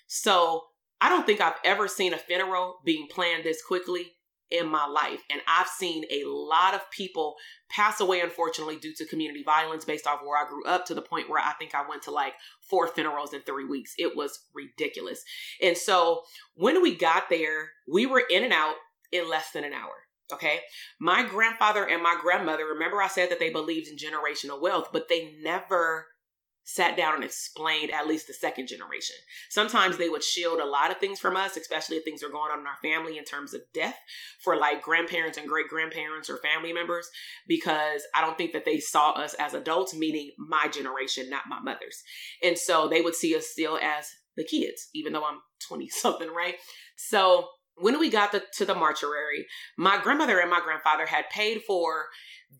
So 0.08 0.64
I 1.00 1.08
don't 1.08 1.26
think 1.26 1.40
I've 1.40 1.58
ever 1.64 1.86
seen 1.86 2.12
a 2.12 2.18
funeral 2.18 2.78
being 2.84 3.06
planned 3.10 3.44
this 3.44 3.62
quickly 3.62 4.12
in 4.50 4.68
my 4.68 4.86
life. 4.86 5.22
And 5.30 5.40
I've 5.46 5.68
seen 5.68 6.04
a 6.10 6.24
lot 6.26 6.74
of 6.74 6.90
people 6.90 7.36
pass 7.68 8.00
away, 8.00 8.20
unfortunately, 8.20 8.76
due 8.76 8.94
to 8.94 9.06
community 9.06 9.42
violence 9.42 9.84
based 9.84 10.06
off 10.06 10.20
where 10.22 10.42
I 10.42 10.48
grew 10.48 10.64
up 10.64 10.86
to 10.86 10.94
the 10.94 11.02
point 11.02 11.28
where 11.28 11.42
I 11.42 11.52
think 11.52 11.74
I 11.74 11.88
went 11.88 12.02
to 12.02 12.10
like 12.10 12.34
four 12.60 12.88
funerals 12.88 13.34
in 13.34 13.42
three 13.42 13.66
weeks. 13.66 13.94
It 13.98 14.16
was 14.16 14.46
ridiculous. 14.54 15.22
And 15.62 15.76
so 15.76 16.22
when 16.54 16.82
we 16.82 16.94
got 16.94 17.28
there, 17.28 17.70
we 17.90 18.06
were 18.06 18.22
in 18.30 18.44
and 18.44 18.52
out 18.52 18.76
in 19.12 19.28
less 19.28 19.50
than 19.52 19.64
an 19.64 19.72
hour. 19.72 19.94
Okay. 20.32 20.60
My 21.00 21.26
grandfather 21.26 21.88
and 21.88 22.02
my 22.02 22.18
grandmother, 22.20 22.66
remember 22.66 23.00
I 23.00 23.08
said 23.08 23.30
that 23.30 23.38
they 23.38 23.50
believed 23.50 23.88
in 23.88 23.96
generational 23.96 24.60
wealth, 24.60 24.90
but 24.92 25.08
they 25.08 25.34
never 25.42 26.06
sat 26.68 26.98
down 26.98 27.14
and 27.14 27.24
explained 27.24 27.90
at 27.90 28.06
least 28.06 28.26
the 28.26 28.34
second 28.34 28.68
generation. 28.68 29.16
Sometimes 29.48 29.96
they 29.96 30.10
would 30.10 30.22
shield 30.22 30.60
a 30.60 30.66
lot 30.66 30.90
of 30.90 30.98
things 30.98 31.18
from 31.18 31.34
us, 31.34 31.56
especially 31.56 31.96
if 31.96 32.04
things 32.04 32.22
are 32.22 32.28
going 32.28 32.52
on 32.52 32.60
in 32.60 32.66
our 32.66 32.76
family 32.82 33.16
in 33.16 33.24
terms 33.24 33.54
of 33.54 33.62
death 33.72 33.96
for 34.44 34.54
like 34.54 34.82
grandparents 34.82 35.38
and 35.38 35.48
great 35.48 35.68
grandparents 35.68 36.28
or 36.28 36.36
family 36.36 36.74
members, 36.74 37.08
because 37.46 38.02
I 38.14 38.20
don't 38.20 38.36
think 38.36 38.52
that 38.52 38.66
they 38.66 38.80
saw 38.80 39.12
us 39.12 39.32
as 39.38 39.54
adults, 39.54 39.96
meaning 39.96 40.32
my 40.36 40.68
generation, 40.68 41.30
not 41.30 41.48
my 41.48 41.58
mother's. 41.58 42.02
And 42.42 42.58
so 42.58 42.86
they 42.86 43.00
would 43.00 43.14
see 43.14 43.34
us 43.34 43.46
still 43.46 43.78
as 43.78 44.06
the 44.36 44.44
kids, 44.44 44.88
even 44.94 45.14
though 45.14 45.24
I'm 45.24 45.38
20 45.68 45.88
something, 45.88 46.28
right? 46.28 46.56
So 46.96 47.48
when 47.76 47.98
we 47.98 48.10
got 48.10 48.32
the, 48.32 48.42
to 48.58 48.66
the 48.66 48.74
mortuary, 48.74 49.46
my 49.78 49.98
grandmother 50.02 50.38
and 50.38 50.50
my 50.50 50.60
grandfather 50.60 51.06
had 51.06 51.30
paid 51.30 51.62
for 51.66 52.08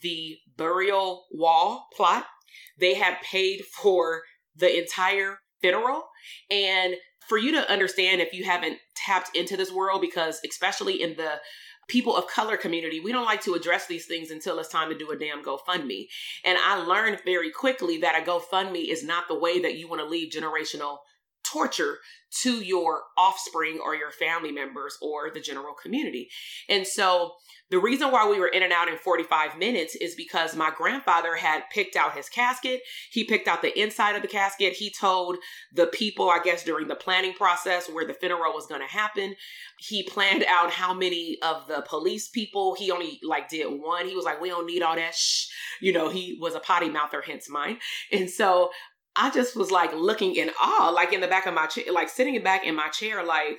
the 0.01 0.39
burial 0.57 1.27
wall 1.31 1.89
plot 1.95 2.25
they 2.79 2.95
had 2.95 3.21
paid 3.23 3.65
for 3.65 4.23
the 4.57 4.79
entire 4.79 5.39
funeral. 5.61 6.05
And 6.51 6.95
for 7.29 7.39
you 7.39 7.53
to 7.53 7.71
understand, 7.71 8.21
if 8.21 8.33
you 8.33 8.45
haven't 8.45 8.79
tapped 8.97 9.37
into 9.37 9.57
this 9.57 9.73
world, 9.73 10.01
because 10.01 10.41
especially 10.49 11.03
in 11.03 11.17
the 11.17 11.41
people 11.89 12.17
of 12.17 12.29
color 12.29 12.57
community, 12.57 13.01
we 13.01 13.13
don't 13.13 13.25
like 13.25 13.43
to 13.43 13.55
address 13.55 13.87
these 13.87 14.07
things 14.07 14.31
until 14.31 14.59
it's 14.59 14.69
time 14.69 14.91
to 14.91 14.99
do 14.99 15.11
a 15.11 15.17
damn 15.17 15.43
GoFundMe. 15.43 16.07
And 16.45 16.59
I 16.59 16.77
learned 16.77 17.21
very 17.25 17.51
quickly 17.51 17.99
that 17.99 18.21
a 18.21 18.31
GoFundMe 18.31 18.91
is 18.91 19.03
not 19.03 19.27
the 19.27 19.39
way 19.39 19.61
that 19.61 19.77
you 19.77 19.89
want 19.89 20.03
to 20.03 20.09
leave 20.09 20.31
generational 20.31 20.99
torture 21.51 21.99
to 22.43 22.63
your 22.63 23.03
offspring 23.17 23.79
or 23.83 23.95
your 23.95 24.11
family 24.11 24.53
members 24.53 24.99
or 25.01 25.31
the 25.33 25.41
general 25.41 25.75
community. 25.75 26.29
And 26.69 26.87
so 26.87 27.33
the 27.71 27.79
reason 27.79 28.11
why 28.11 28.29
we 28.29 28.41
were 28.41 28.49
in 28.49 28.63
and 28.63 28.73
out 28.73 28.89
in 28.89 28.97
45 28.97 29.59
minutes 29.59 29.95
is 29.95 30.15
because 30.15 30.57
my 30.57 30.71
grandfather 30.75 31.35
had 31.37 31.65
picked 31.71 31.97
out 31.97 32.17
his 32.17 32.29
casket. 32.29 32.81
He 33.11 33.25
picked 33.25 33.47
out 33.47 33.61
the 33.61 33.79
inside 33.79 34.17
of 34.17 34.23
the 34.23 34.29
casket. 34.29 34.73
He 34.75 34.91
told 34.91 35.37
the 35.75 35.87
people, 35.87 36.31
I 36.31 36.41
guess, 36.43 36.65
during 36.65 36.89
the 36.89 36.95
planning 36.95 37.35
process 37.35 37.89
where 37.89 38.07
the 38.07 38.15
funeral 38.15 38.55
was 38.55 38.67
going 38.67 38.81
to 38.81 38.87
happen. 38.87 39.35
He 39.79 40.03
planned 40.03 40.45
out 40.49 40.71
how 40.71 40.95
many 40.95 41.37
of 41.43 41.67
the 41.69 41.85
police 41.87 42.29
people, 42.29 42.75
he 42.75 42.91
only 42.91 43.21
like 43.23 43.49
did 43.49 43.67
one. 43.67 44.09
He 44.09 44.17
was 44.17 44.25
like, 44.25 44.41
we 44.41 44.49
don't 44.49 44.67
need 44.67 44.83
all 44.83 44.97
that 44.97 45.15
shh. 45.15 45.49
You 45.83 45.93
know, 45.93 46.09
he 46.09 46.39
was 46.41 46.55
a 46.55 46.61
potty 46.61 46.89
mouther, 46.89 47.21
hence 47.21 47.51
mine. 47.51 47.79
And 48.11 48.31
so 48.31 48.71
I 49.19 49.31
just 49.31 49.57
was 49.57 49.73
like 49.73 49.93
looking 49.93 50.37
in 50.37 50.51
awe, 50.63 50.91
like 50.95 51.13
in 51.13 51.21
the 51.21 51.27
back 51.27 51.47
of 51.47 51.55
my 51.55 51.67
chair, 51.67 51.93
like 51.93 52.09
sitting 52.09 52.41
back 52.41 52.65
in 52.65 52.77
my 52.77 52.89
chair, 52.89 53.25
like, 53.25 53.59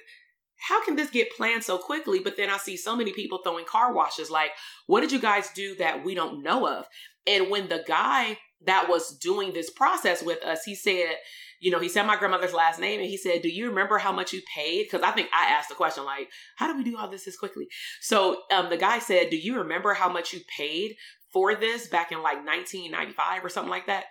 how 0.57 0.83
can 0.85 0.95
this 0.95 1.09
get 1.09 1.35
planned 1.35 1.65
so 1.65 1.77
quickly? 1.77 2.19
But 2.19 2.37
then 2.37 2.49
I 2.49 2.57
see 2.57 2.77
so 2.77 2.95
many 2.95 3.11
people 3.11 3.39
throwing 3.43 3.65
car 3.65 3.93
washes. 3.93 4.31
Like, 4.31 4.51
what 4.87 5.01
did 5.01 5.11
you 5.11 5.19
guys 5.19 5.49
do 5.53 5.75
that 5.75 6.03
we 6.03 6.15
don't 6.15 6.43
know 6.43 6.65
of? 6.65 6.87
And 7.27 7.49
when 7.49 7.67
the 7.67 7.83
guy 7.85 8.37
that 8.65 8.87
was 8.89 9.17
doing 9.17 9.51
this 9.51 9.69
process 9.69 10.23
with 10.23 10.41
us, 10.43 10.63
he 10.63 10.75
said, 10.75 11.15
you 11.59 11.71
know, 11.71 11.79
he 11.79 11.89
said 11.89 12.03
my 12.03 12.15
grandmother's 12.15 12.53
last 12.53 12.79
name 12.79 13.01
and 13.01 13.09
he 13.09 13.17
said, 13.17 13.41
Do 13.41 13.49
you 13.49 13.67
remember 13.67 13.97
how 13.97 14.13
much 14.13 14.31
you 14.31 14.41
paid? 14.55 14.83
Because 14.83 15.01
I 15.01 15.11
think 15.11 15.29
I 15.33 15.49
asked 15.51 15.67
the 15.67 15.75
question, 15.75 16.05
like, 16.05 16.29
how 16.55 16.71
do 16.71 16.77
we 16.77 16.89
do 16.89 16.97
all 16.97 17.09
this 17.09 17.25
this 17.25 17.37
quickly? 17.37 17.67
So 17.99 18.43
um, 18.49 18.69
the 18.69 18.77
guy 18.77 18.99
said, 18.99 19.29
Do 19.29 19.37
you 19.37 19.57
remember 19.57 19.93
how 19.93 20.09
much 20.09 20.33
you 20.33 20.39
paid 20.57 20.95
for 21.33 21.53
this 21.55 21.87
back 21.87 22.13
in 22.13 22.23
like 22.23 22.45
1995 22.45 23.43
or 23.43 23.49
something 23.49 23.69
like 23.69 23.87
that? 23.87 24.05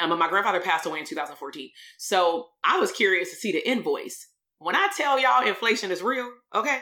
Um, 0.00 0.18
my 0.18 0.28
grandfather 0.28 0.60
passed 0.60 0.86
away 0.86 1.00
in 1.00 1.04
2014. 1.04 1.70
So 1.98 2.48
I 2.64 2.78
was 2.80 2.90
curious 2.90 3.30
to 3.30 3.36
see 3.36 3.52
the 3.52 3.68
invoice 3.68 4.26
when 4.60 4.76
I 4.76 4.88
tell 4.94 5.18
y'all 5.18 5.46
inflation 5.46 5.90
is 5.90 6.02
real, 6.02 6.30
okay, 6.54 6.80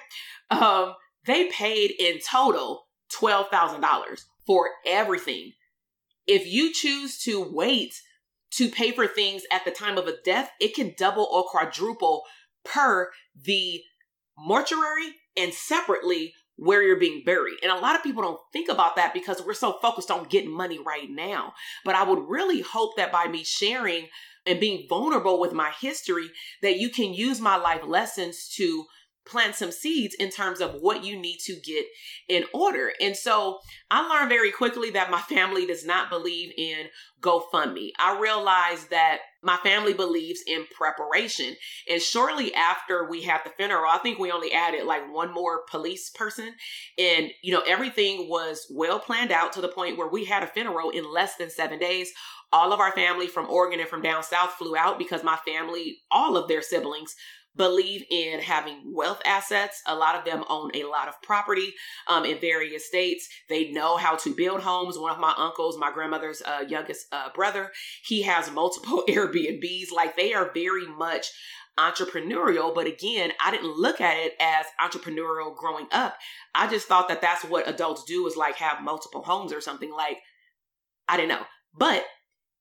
um, 0.50 0.94
they 1.24 1.48
paid 1.48 1.92
in 1.98 2.18
total 2.18 2.86
$12,000 3.12 4.24
for 4.46 4.68
everything. 4.84 5.52
If 6.26 6.46
you 6.46 6.72
choose 6.72 7.18
to 7.22 7.40
wait 7.40 7.94
to 8.52 8.68
pay 8.68 8.90
for 8.90 9.06
things 9.06 9.44
at 9.52 9.64
the 9.64 9.70
time 9.70 9.96
of 9.96 10.08
a 10.08 10.16
death, 10.24 10.50
it 10.60 10.74
can 10.74 10.94
double 10.98 11.28
or 11.30 11.44
quadruple 11.44 12.24
per 12.64 13.10
the 13.40 13.80
mortuary 14.36 15.14
and 15.36 15.54
separately 15.54 16.34
where 16.58 16.82
you're 16.82 16.98
being 16.98 17.22
buried. 17.24 17.56
And 17.62 17.70
a 17.70 17.78
lot 17.78 17.94
of 17.94 18.02
people 18.02 18.22
don't 18.22 18.40
think 18.52 18.68
about 18.68 18.96
that 18.96 19.14
because 19.14 19.40
we're 19.40 19.54
so 19.54 19.78
focused 19.80 20.10
on 20.10 20.24
getting 20.24 20.50
money 20.50 20.78
right 20.78 21.08
now. 21.08 21.54
But 21.84 21.94
I 21.94 22.02
would 22.02 22.28
really 22.28 22.60
hope 22.60 22.96
that 22.96 23.12
by 23.12 23.28
me 23.28 23.44
sharing 23.44 24.08
and 24.44 24.58
being 24.58 24.86
vulnerable 24.88 25.38
with 25.38 25.52
my 25.52 25.72
history 25.80 26.30
that 26.62 26.78
you 26.78 26.90
can 26.90 27.14
use 27.14 27.40
my 27.40 27.56
life 27.56 27.82
lessons 27.86 28.48
to 28.56 28.86
plant 29.28 29.54
some 29.54 29.70
seeds 29.70 30.14
in 30.18 30.30
terms 30.30 30.60
of 30.60 30.80
what 30.80 31.04
you 31.04 31.18
need 31.18 31.38
to 31.44 31.56
get 31.56 31.86
in 32.28 32.44
order. 32.52 32.92
And 33.00 33.16
so 33.16 33.60
I 33.90 34.06
learned 34.08 34.28
very 34.28 34.50
quickly 34.50 34.90
that 34.90 35.10
my 35.10 35.20
family 35.20 35.66
does 35.66 35.84
not 35.84 36.10
believe 36.10 36.52
in 36.56 36.86
GoFundMe. 37.20 37.90
I 37.98 38.18
realized 38.20 38.90
that 38.90 39.18
my 39.42 39.56
family 39.58 39.92
believes 39.92 40.40
in 40.46 40.64
preparation. 40.76 41.54
And 41.88 42.02
shortly 42.02 42.54
after 42.54 43.08
we 43.08 43.22
had 43.22 43.40
the 43.44 43.50
funeral, 43.50 43.90
I 43.90 43.98
think 43.98 44.18
we 44.18 44.32
only 44.32 44.52
added 44.52 44.84
like 44.84 45.12
one 45.12 45.32
more 45.32 45.62
police 45.70 46.10
person. 46.10 46.54
And, 46.98 47.30
you 47.42 47.52
know, 47.52 47.62
everything 47.66 48.28
was 48.28 48.66
well 48.70 48.98
planned 48.98 49.32
out 49.32 49.52
to 49.52 49.60
the 49.60 49.68
point 49.68 49.98
where 49.98 50.08
we 50.08 50.24
had 50.24 50.42
a 50.42 50.48
funeral 50.48 50.90
in 50.90 51.10
less 51.10 51.36
than 51.36 51.50
seven 51.50 51.78
days 51.78 52.12
all 52.52 52.72
of 52.72 52.80
our 52.80 52.92
family 52.92 53.26
from 53.26 53.50
Oregon 53.50 53.80
and 53.80 53.88
from 53.88 54.02
down 54.02 54.22
south 54.22 54.52
flew 54.52 54.76
out 54.76 54.98
because 54.98 55.22
my 55.22 55.36
family, 55.46 55.98
all 56.10 56.36
of 56.36 56.48
their 56.48 56.62
siblings, 56.62 57.14
believe 57.56 58.04
in 58.10 58.40
having 58.40 58.94
wealth 58.94 59.20
assets. 59.24 59.82
A 59.86 59.94
lot 59.94 60.14
of 60.14 60.24
them 60.24 60.44
own 60.48 60.70
a 60.74 60.84
lot 60.84 61.08
of 61.08 61.20
property 61.22 61.74
um, 62.06 62.24
in 62.24 62.38
various 62.38 62.86
states. 62.86 63.28
They 63.48 63.70
know 63.70 63.96
how 63.96 64.16
to 64.16 64.34
build 64.34 64.60
homes. 64.60 64.98
One 64.98 65.12
of 65.12 65.18
my 65.18 65.34
uncles, 65.36 65.76
my 65.76 65.92
grandmother's 65.92 66.42
uh, 66.42 66.64
youngest 66.68 67.06
uh, 67.12 67.30
brother, 67.34 67.72
he 68.04 68.22
has 68.22 68.50
multiple 68.52 69.04
Airbnbs. 69.08 69.92
Like 69.94 70.16
they 70.16 70.32
are 70.34 70.50
very 70.54 70.86
much 70.86 71.26
entrepreneurial. 71.78 72.74
But 72.74 72.86
again, 72.86 73.32
I 73.40 73.50
didn't 73.50 73.76
look 73.76 74.00
at 74.00 74.16
it 74.18 74.34
as 74.40 74.66
entrepreneurial 74.80 75.56
growing 75.56 75.86
up. 75.92 76.16
I 76.54 76.68
just 76.68 76.88
thought 76.88 77.08
that 77.08 77.20
that's 77.20 77.44
what 77.44 77.68
adults 77.68 78.04
do 78.04 78.26
is 78.26 78.36
like 78.36 78.56
have 78.56 78.82
multiple 78.82 79.22
homes 79.22 79.52
or 79.52 79.60
something. 79.60 79.92
Like, 79.92 80.18
I 81.08 81.16
didn't 81.16 81.30
know. 81.30 81.44
But 81.76 82.04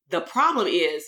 the 0.09 0.21
problem 0.21 0.67
is, 0.67 1.05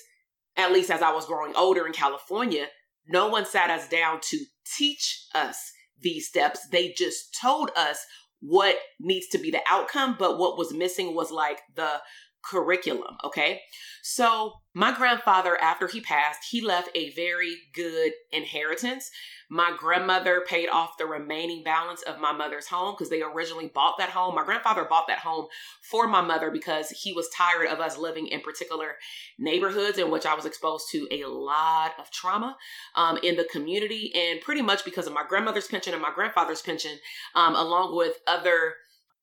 at 0.58 0.74
least 0.74 0.90
as 0.90 1.02
I 1.02 1.14
was 1.14 1.26
growing 1.26 1.56
older 1.56 1.86
in 1.86 1.94
California, 1.94 2.68
no 3.10 3.28
one 3.28 3.46
sat 3.46 3.70
us 3.70 3.88
down 3.88 4.20
to 4.30 4.40
teach 4.78 5.26
us 5.34 5.72
these 6.00 6.28
steps. 6.28 6.68
They 6.72 6.94
just 6.96 7.36
told 7.40 7.72
us 7.76 8.06
what 8.42 8.78
needs 9.00 9.28
to 9.30 9.38
be 9.38 9.52
the 9.52 9.62
outcome, 9.68 10.16
but 10.18 10.38
what 10.38 10.58
was 10.58 10.74
missing 10.74 11.14
was 11.16 11.32
like 11.32 11.60
the 11.76 12.02
curriculum. 12.44 13.18
Okay. 13.24 13.62
So, 14.02 14.54
my 14.74 14.96
grandfather, 14.96 15.60
after 15.62 15.88
he 15.88 16.00
passed, 16.00 16.40
he 16.50 16.62
left 16.62 16.90
a 16.96 17.14
very 17.14 17.56
good 17.74 18.12
inheritance. 18.32 19.10
My 19.52 19.74
grandmother 19.76 20.44
paid 20.48 20.70
off 20.70 20.98
the 20.98 21.08
remaining 21.08 21.64
balance 21.64 22.04
of 22.04 22.20
my 22.20 22.32
mother's 22.32 22.68
home 22.68 22.94
because 22.94 23.10
they 23.10 23.24
originally 23.24 23.72
bought 23.74 23.98
that 23.98 24.12
home. 24.12 24.36
My 24.36 24.46
grandfather 24.46 24.86
bought 24.86 25.08
that 25.08 25.20
home 25.20 25.48
for 25.82 26.08
my 26.08 26.22
mother 26.22 26.52
because 26.52 26.92
he 26.92 27.14
was 27.14 27.30
tired 27.36 27.68
of 27.68 27.80
us 27.80 27.98
living 27.98 28.28
in 28.28 28.42
particular 28.42 28.98
neighborhoods 29.40 29.98
in 29.98 30.12
which 30.12 30.28
I 30.28 30.36
was 30.36 30.46
exposed 30.46 30.92
to 30.92 31.08
a 31.12 31.26
lot 31.26 31.94
of 31.98 32.12
trauma 32.12 32.58
um, 32.96 33.18
in 33.24 33.38
the 33.38 33.50
community. 33.52 34.14
And 34.16 34.40
pretty 34.40 34.62
much 34.62 34.86
because 34.86 35.08
of 35.08 35.14
my 35.14 35.24
grandmother's 35.28 35.68
pension 35.68 35.94
and 35.94 36.02
my 36.02 36.12
grandfather's 36.14 36.62
pension, 36.62 37.00
um, 37.34 37.56
along 37.56 37.98
with 37.98 38.18
other 38.28 38.76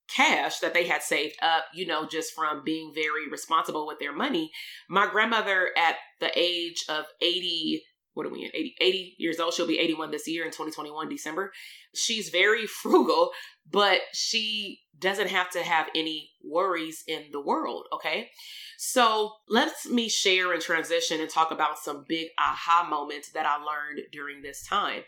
cash 0.09 0.61
that 0.61 0.75
they 0.75 0.87
had 0.87 1.03
saved 1.03 1.37
up, 1.42 1.64
you 1.75 1.87
know, 1.87 2.07
just 2.07 2.33
from 2.33 2.62
being 2.64 2.92
very 2.95 3.29
responsible 3.31 3.87
with 3.87 3.99
their 3.99 4.12
money. 4.12 4.51
My 4.88 5.07
grandmother, 5.07 5.71
at 5.77 5.97
the 6.21 6.31
age 6.37 6.85
of 6.88 7.05
80, 7.21 7.83
what 8.16 8.24
are 8.24 8.31
we 8.31 8.44
in 8.44 8.50
80, 8.55 8.74
80 8.81 9.14
years 9.18 9.38
old 9.38 9.52
she'll 9.52 9.66
be 9.66 9.79
81 9.79 10.11
this 10.11 10.26
year 10.26 10.44
in 10.44 10.50
2021 10.50 11.09
december. 11.09 11.52
She's 11.94 12.31
very 12.31 12.66
frugal 12.83 13.31
but 13.70 14.00
she 14.12 14.81
doesn't 14.98 15.29
have 15.29 15.50
to 15.50 15.62
have 15.62 15.88
any 15.94 16.31
worries 16.42 17.05
in 17.07 17.24
the 17.31 17.40
world 17.40 17.87
okay? 17.92 18.31
So 18.79 19.33
let 19.48 19.72
me 19.90 20.09
share 20.09 20.52
and 20.52 20.62
transition 20.62 21.20
and 21.20 21.29
talk 21.29 21.50
about 21.50 21.79
some 21.79 22.05
big 22.09 22.29
aha 22.38 22.87
moments 22.88 23.33
that 23.33 23.44
i 23.44 23.57
learned 23.57 24.00
during 24.12 24.40
this 24.40 24.66
time. 24.66 25.02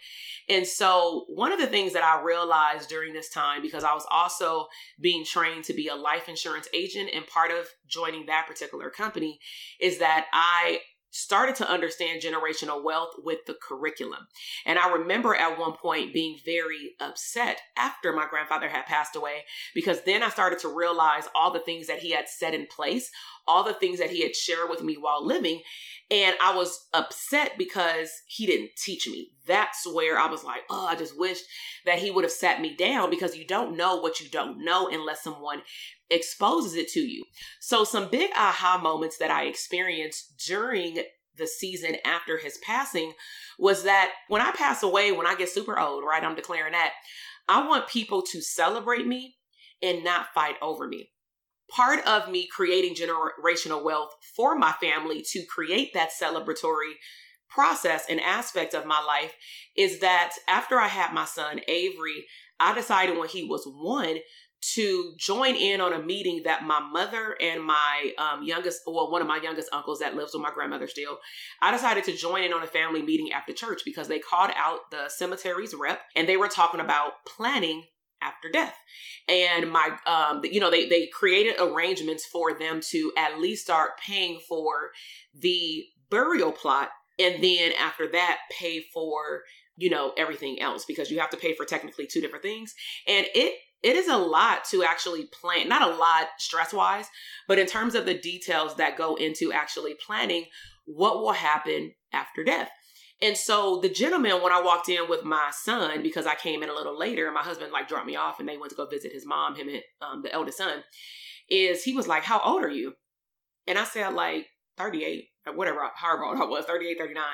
And 0.49 0.66
so 0.66 1.25
one 1.29 1.53
of 1.53 1.59
the 1.59 1.66
things 1.66 1.94
that 1.94 2.05
i 2.05 2.23
realized 2.23 2.90
during 2.90 3.14
this 3.14 3.31
time 3.31 3.62
because 3.62 3.85
i 3.85 3.94
was 3.94 4.07
also 4.11 4.66
being 5.01 5.25
trained 5.25 5.64
to 5.64 5.73
be 5.73 5.88
a 5.88 5.94
life 5.94 6.29
insurance 6.29 6.68
agent 6.75 7.11
and 7.14 7.27
part 7.27 7.51
of 7.51 7.66
joining 7.87 8.27
that 8.27 8.47
particular 8.47 8.90
company 8.90 9.38
is 9.81 9.99
that 9.99 10.27
i 10.33 10.81
started 11.11 11.57
to 11.57 11.71
understand 11.71 12.23
generational 12.23 12.83
wealth 12.83 13.14
with 13.18 13.38
the 13.47 13.57
curriculum. 13.61 14.27
And 14.66 14.79
I 14.79 14.92
remember 14.92 15.35
at 15.35 15.59
one 15.59 15.73
point 15.73 16.12
being 16.12 16.38
very 16.44 16.94
upset 17.01 17.61
after 17.77 18.12
my 18.12 18.27
grandfather 18.29 18.68
had 18.68 18.87
passed 18.87 19.16
away 19.16 19.44
because 19.75 20.03
then 20.03 20.23
I 20.23 20.29
started 20.29 20.59
to 20.61 20.68
realize 20.68 21.25
all 21.35 21.53
the 21.53 21.61
things 21.61 21.87
that 21.87 22.01
he 22.01 22.11
had 22.11 22.29
set 22.29 22.55
in 22.55 22.66
place, 22.66 23.11
all 23.49 23.65
the 23.65 23.75
things 23.75 23.99
that 23.99 24.11
he 24.11 24.23
had 24.23 24.37
shared 24.37 24.71
with 24.71 24.83
me 24.83 24.95
while 24.95 25.25
living. 25.25 25.63
And 26.11 26.37
I 26.41 26.55
was 26.57 26.89
upset 26.95 27.59
because 27.59 28.11
he 28.27 28.47
didn't 28.47 28.71
teach 28.77 29.09
me. 29.09 29.31
that's 29.47 29.87
where 29.87 30.19
I 30.19 30.27
was 30.27 30.45
like, 30.45 30.61
oh, 30.71 30.87
I 30.87 30.95
just 30.95 31.19
wished 31.19 31.45
that 31.87 31.99
he 31.99 32.11
would 32.11 32.25
have 32.25 32.33
sat 32.33 32.61
me 32.61 32.77
down 32.77 33.11
because 33.11 33.37
you 33.37 33.47
don't 33.47 33.77
know 33.77 33.97
what 33.97 34.21
you 34.21 34.29
don't 34.29 34.63
know 34.63 34.89
unless 34.89 35.23
someone 35.23 35.63
exposes 36.11 36.75
it 36.75 36.89
to 36.89 37.01
you. 37.01 37.25
So, 37.61 37.85
some 37.85 38.11
big 38.11 38.31
aha 38.37 38.79
moments 38.83 39.17
that 39.19 39.31
I 39.31 39.45
experienced 39.45 40.43
during 40.47 40.99
the 41.37 41.47
season 41.47 41.97
after 42.05 42.37
his 42.37 42.59
passing 42.59 43.13
was 43.59 43.85
that 43.85 44.13
when 44.29 44.43
I 44.43 44.51
pass 44.53 44.83
away, 44.83 45.13
when 45.13 45.27
I 45.27 45.35
get 45.35 45.49
super 45.49 45.79
old, 45.79 46.05
right, 46.05 46.23
I'm 46.23 46.35
declaring 46.35 46.73
that, 46.73 46.93
I 47.49 47.67
want 47.67 47.89
people 47.89 48.23
to 48.23 48.43
celebrate 48.43 49.07
me 49.07 49.37
and 49.83 50.05
not 50.05 50.35
fight 50.35 50.57
over 50.61 50.87
me. 50.87 51.11
Part 51.70 52.07
of 52.07 52.31
me 52.31 52.46
creating 52.46 52.94
generational 52.94 53.85
wealth 53.85 54.14
for 54.37 54.57
my 54.57 54.72
family 54.72 55.22
to 55.33 55.44
create 55.44 55.92
that 55.94 56.11
celebratory 56.11 56.94
process 57.48 58.04
and 58.09 58.20
aspect 58.20 58.74
of 58.74 58.87
my 58.87 59.02
life 59.02 59.35
is 59.76 60.00
that 60.00 60.33
after 60.48 60.78
I 60.78 60.88
had 60.88 61.12
my 61.12 61.24
son 61.24 61.61
Avery, 61.68 62.26
I 62.61 62.74
decided 62.74 63.18
when 63.18 63.28
he 63.28 63.44
was 63.44 63.64
one 63.66 64.18
to 64.61 65.12
join 65.16 65.54
in 65.54 65.81
on 65.81 65.92
a 65.92 66.02
meeting 66.02 66.42
that 66.44 66.64
my 66.64 66.81
mother 66.81 67.37
and 67.40 67.62
my 67.62 68.12
um, 68.18 68.42
youngest, 68.42 68.81
well, 68.87 69.11
one 69.11 69.22
of 69.22 69.28
my 69.28 69.38
youngest 69.40 69.68
uncles 69.72 70.00
that 70.00 70.16
lives 70.16 70.33
with 70.35 70.42
my 70.42 70.50
grandmother 70.50 70.88
still, 70.88 71.18
I 71.62 71.70
decided 71.70 72.04
to 72.04 72.16
join 72.16 72.42
in 72.42 72.52
on 72.52 72.62
a 72.62 72.66
family 72.66 73.02
meeting 73.02 73.33
after 73.33 73.52
church 73.52 73.83
because 73.85 74.09
they 74.09 74.18
called 74.18 74.50
out 74.57 74.90
the 74.90 75.09
cemetery's 75.09 75.74
rep 75.74 76.00
and 76.16 76.28
they 76.28 76.37
were 76.37 76.48
talking 76.48 76.81
about 76.81 77.12
planning 77.24 77.85
after 78.22 78.48
death. 78.50 78.76
And 79.28 79.70
my 79.70 79.96
um 80.07 80.40
you 80.44 80.61
know 80.61 80.70
they 80.70 80.88
they 80.88 81.07
created 81.07 81.57
arrangements 81.61 82.24
for 82.26 82.54
them 82.54 82.81
to 82.90 83.12
at 83.16 83.38
least 83.38 83.64
start 83.64 83.98
paying 84.04 84.40
for 84.48 84.90
the 85.35 85.85
burial 86.11 86.52
plot 86.52 86.90
and 87.18 87.42
then 87.42 87.72
after 87.78 88.09
that 88.09 88.38
pay 88.50 88.83
for 88.92 89.42
you 89.76 89.90
know 89.90 90.12
everything 90.16 90.61
else 90.61 90.85
because 90.85 91.11
you 91.11 91.18
have 91.20 91.31
to 91.31 91.37
pay 91.37 91.54
for 91.54 91.64
technically 91.64 92.07
two 92.07 92.20
different 92.20 92.42
things. 92.42 92.74
And 93.07 93.26
it 93.35 93.54
it 93.83 93.96
is 93.96 94.09
a 94.09 94.16
lot 94.16 94.64
to 94.70 94.83
actually 94.83 95.26
plan 95.26 95.68
not 95.68 95.83
a 95.83 95.94
lot 95.94 96.26
stress 96.38 96.72
wise 96.72 97.07
but 97.46 97.59
in 97.59 97.66
terms 97.66 97.94
of 97.94 98.07
the 98.07 98.18
details 98.18 98.76
that 98.76 98.98
go 98.98 99.14
into 99.14 99.52
actually 99.52 99.94
planning 100.04 100.46
what 100.85 101.18
will 101.18 101.33
happen 101.33 101.92
after 102.12 102.42
death 102.42 102.70
and 103.20 103.37
so 103.37 103.81
the 103.81 103.88
gentleman, 103.88 104.42
when 104.42 104.52
I 104.52 104.62
walked 104.62 104.88
in 104.88 105.09
with 105.09 105.24
my 105.24 105.50
son, 105.52 106.02
because 106.02 106.26
I 106.26 106.37
came 106.37 106.62
in 106.62 106.68
a 106.68 106.74
little 106.74 106.96
later, 106.96 107.31
my 107.33 107.42
husband 107.42 107.72
like 107.72 107.88
dropped 107.88 108.07
me 108.07 108.16
off 108.16 108.38
and 108.38 108.48
they 108.48 108.57
went 108.57 108.70
to 108.70 108.76
go 108.76 108.87
visit 108.87 109.12
his 109.12 109.26
mom, 109.26 109.57
him 109.57 109.68
and 109.68 109.83
um, 110.00 110.22
the 110.22 110.33
eldest 110.33 110.59
son, 110.59 110.85
is 111.50 111.83
he 111.83 111.94
was 111.94 112.07
like, 112.07 112.22
How 112.22 112.40
old 112.40 112.62
are 112.62 112.70
you? 112.70 112.94
And 113.66 113.78
I 113.78 113.85
said, 113.85 114.14
like 114.14 114.46
38, 114.76 115.24
or 115.46 115.57
whatever, 115.57 115.81
however 115.94 116.24
old 116.24 116.40
I 116.40 116.44
was, 116.44 116.64
38, 116.64 116.98
39. 116.98 117.24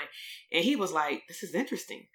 And 0.53 0.65
he 0.65 0.75
was 0.75 0.93
like, 0.93 1.23
This 1.29 1.43
is 1.43 1.55
interesting. 1.55 2.07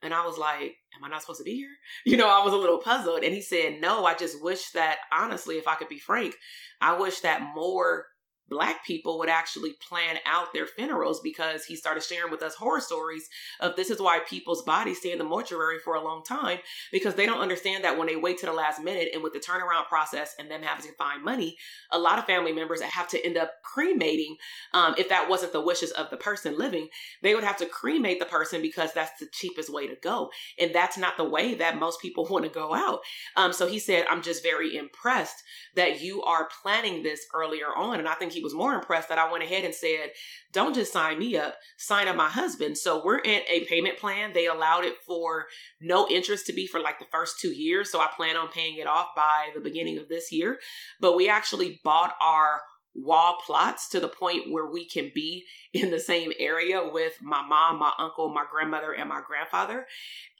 And 0.00 0.14
I 0.14 0.24
was 0.24 0.38
like, 0.38 0.76
Am 0.96 1.04
I 1.04 1.08
not 1.08 1.22
supposed 1.22 1.40
to 1.40 1.44
be 1.44 1.56
here? 1.56 1.70
You 2.04 2.16
know, 2.16 2.28
I 2.28 2.44
was 2.44 2.54
a 2.54 2.56
little 2.56 2.78
puzzled. 2.78 3.24
And 3.24 3.34
he 3.34 3.42
said, 3.42 3.80
No, 3.80 4.04
I 4.04 4.14
just 4.14 4.40
wish 4.40 4.70
that, 4.70 4.98
honestly, 5.12 5.56
if 5.56 5.66
I 5.66 5.74
could 5.74 5.88
be 5.88 5.98
frank, 5.98 6.36
I 6.80 6.96
wish 6.96 7.20
that 7.20 7.42
more 7.52 8.06
black 8.48 8.84
people 8.84 9.18
would 9.18 9.28
actually 9.28 9.72
plan 9.72 10.16
out 10.26 10.52
their 10.52 10.66
funerals 10.66 11.20
because 11.20 11.64
he 11.64 11.76
started 11.76 12.02
sharing 12.02 12.30
with 12.30 12.42
us 12.42 12.54
horror 12.54 12.80
stories 12.80 13.28
of 13.60 13.76
this 13.76 13.90
is 13.90 14.00
why 14.00 14.20
people's 14.28 14.62
bodies 14.62 14.98
stay 14.98 15.12
in 15.12 15.18
the 15.18 15.24
mortuary 15.24 15.78
for 15.78 15.94
a 15.94 16.04
long 16.04 16.22
time 16.24 16.58
because 16.92 17.14
they 17.14 17.26
don't 17.26 17.40
understand 17.40 17.84
that 17.84 17.98
when 17.98 18.06
they 18.06 18.16
wait 18.16 18.38
to 18.38 18.46
the 18.46 18.52
last 18.52 18.82
minute 18.82 19.08
and 19.12 19.22
with 19.22 19.32
the 19.32 19.38
turnaround 19.38 19.86
process 19.88 20.34
and 20.38 20.50
them 20.50 20.62
having 20.62 20.86
to 20.86 20.96
find 20.96 21.24
money 21.24 21.56
a 21.92 21.98
lot 21.98 22.18
of 22.18 22.24
family 22.24 22.52
members 22.52 22.80
have 22.82 23.08
to 23.08 23.24
end 23.24 23.36
up 23.36 23.52
cremating 23.62 24.36
um, 24.74 24.94
if 24.98 25.08
that 25.08 25.28
wasn't 25.28 25.52
the 25.52 25.60
wishes 25.60 25.90
of 25.92 26.10
the 26.10 26.16
person 26.16 26.56
living 26.58 26.88
they 27.22 27.34
would 27.34 27.44
have 27.44 27.56
to 27.58 27.66
cremate 27.66 28.18
the 28.18 28.26
person 28.26 28.62
because 28.62 28.92
that's 28.92 29.18
the 29.18 29.26
cheapest 29.32 29.72
way 29.72 29.86
to 29.86 29.96
go. 30.02 30.30
And 30.58 30.74
that's 30.74 30.98
not 30.98 31.16
the 31.16 31.28
way 31.28 31.54
that 31.54 31.78
most 31.78 32.00
people 32.00 32.26
want 32.30 32.44
to 32.44 32.50
go 32.50 32.74
out. 32.74 33.00
Um, 33.36 33.52
so 33.52 33.66
he 33.66 33.78
said 33.78 34.04
i'm 34.10 34.22
just 34.22 34.42
very 34.42 34.76
impressed 34.76 35.42
that 35.74 36.00
you 36.00 36.22
are 36.22 36.48
planning 36.62 37.02
this 37.02 37.20
earlier 37.34 37.66
on. 37.76 37.98
And 37.98 38.08
i 38.08 38.14
think 38.14 38.32
he 38.32 38.37
was 38.42 38.54
more 38.54 38.74
impressed 38.74 39.08
that 39.08 39.18
I 39.18 39.30
went 39.30 39.44
ahead 39.44 39.64
and 39.64 39.74
said, 39.74 40.10
don't 40.52 40.74
just 40.74 40.92
sign 40.92 41.18
me 41.18 41.36
up, 41.36 41.56
sign 41.76 42.08
up 42.08 42.16
my 42.16 42.28
husband. 42.28 42.78
So 42.78 43.02
we're 43.04 43.18
in 43.18 43.42
a 43.48 43.64
payment 43.66 43.98
plan. 43.98 44.32
They 44.32 44.46
allowed 44.46 44.84
it 44.84 44.96
for 45.06 45.46
no 45.80 46.08
interest 46.08 46.46
to 46.46 46.52
be 46.52 46.66
for 46.66 46.80
like 46.80 46.98
the 46.98 47.06
first 47.10 47.40
two 47.40 47.52
years. 47.52 47.90
So 47.90 48.00
I 48.00 48.08
plan 48.16 48.36
on 48.36 48.48
paying 48.48 48.78
it 48.78 48.86
off 48.86 49.08
by 49.14 49.50
the 49.54 49.60
beginning 49.60 49.98
of 49.98 50.08
this 50.08 50.32
year. 50.32 50.58
But 51.00 51.16
we 51.16 51.28
actually 51.28 51.80
bought 51.84 52.14
our 52.20 52.62
wall 53.02 53.38
plots 53.44 53.88
to 53.90 54.00
the 54.00 54.08
point 54.08 54.50
where 54.50 54.66
we 54.66 54.84
can 54.84 55.10
be 55.14 55.44
in 55.72 55.90
the 55.90 56.00
same 56.00 56.32
area 56.38 56.86
with 56.90 57.14
my 57.22 57.42
mom, 57.46 57.78
my 57.78 57.92
uncle, 57.98 58.32
my 58.32 58.44
grandmother, 58.50 58.92
and 58.92 59.08
my 59.08 59.20
grandfather. 59.26 59.86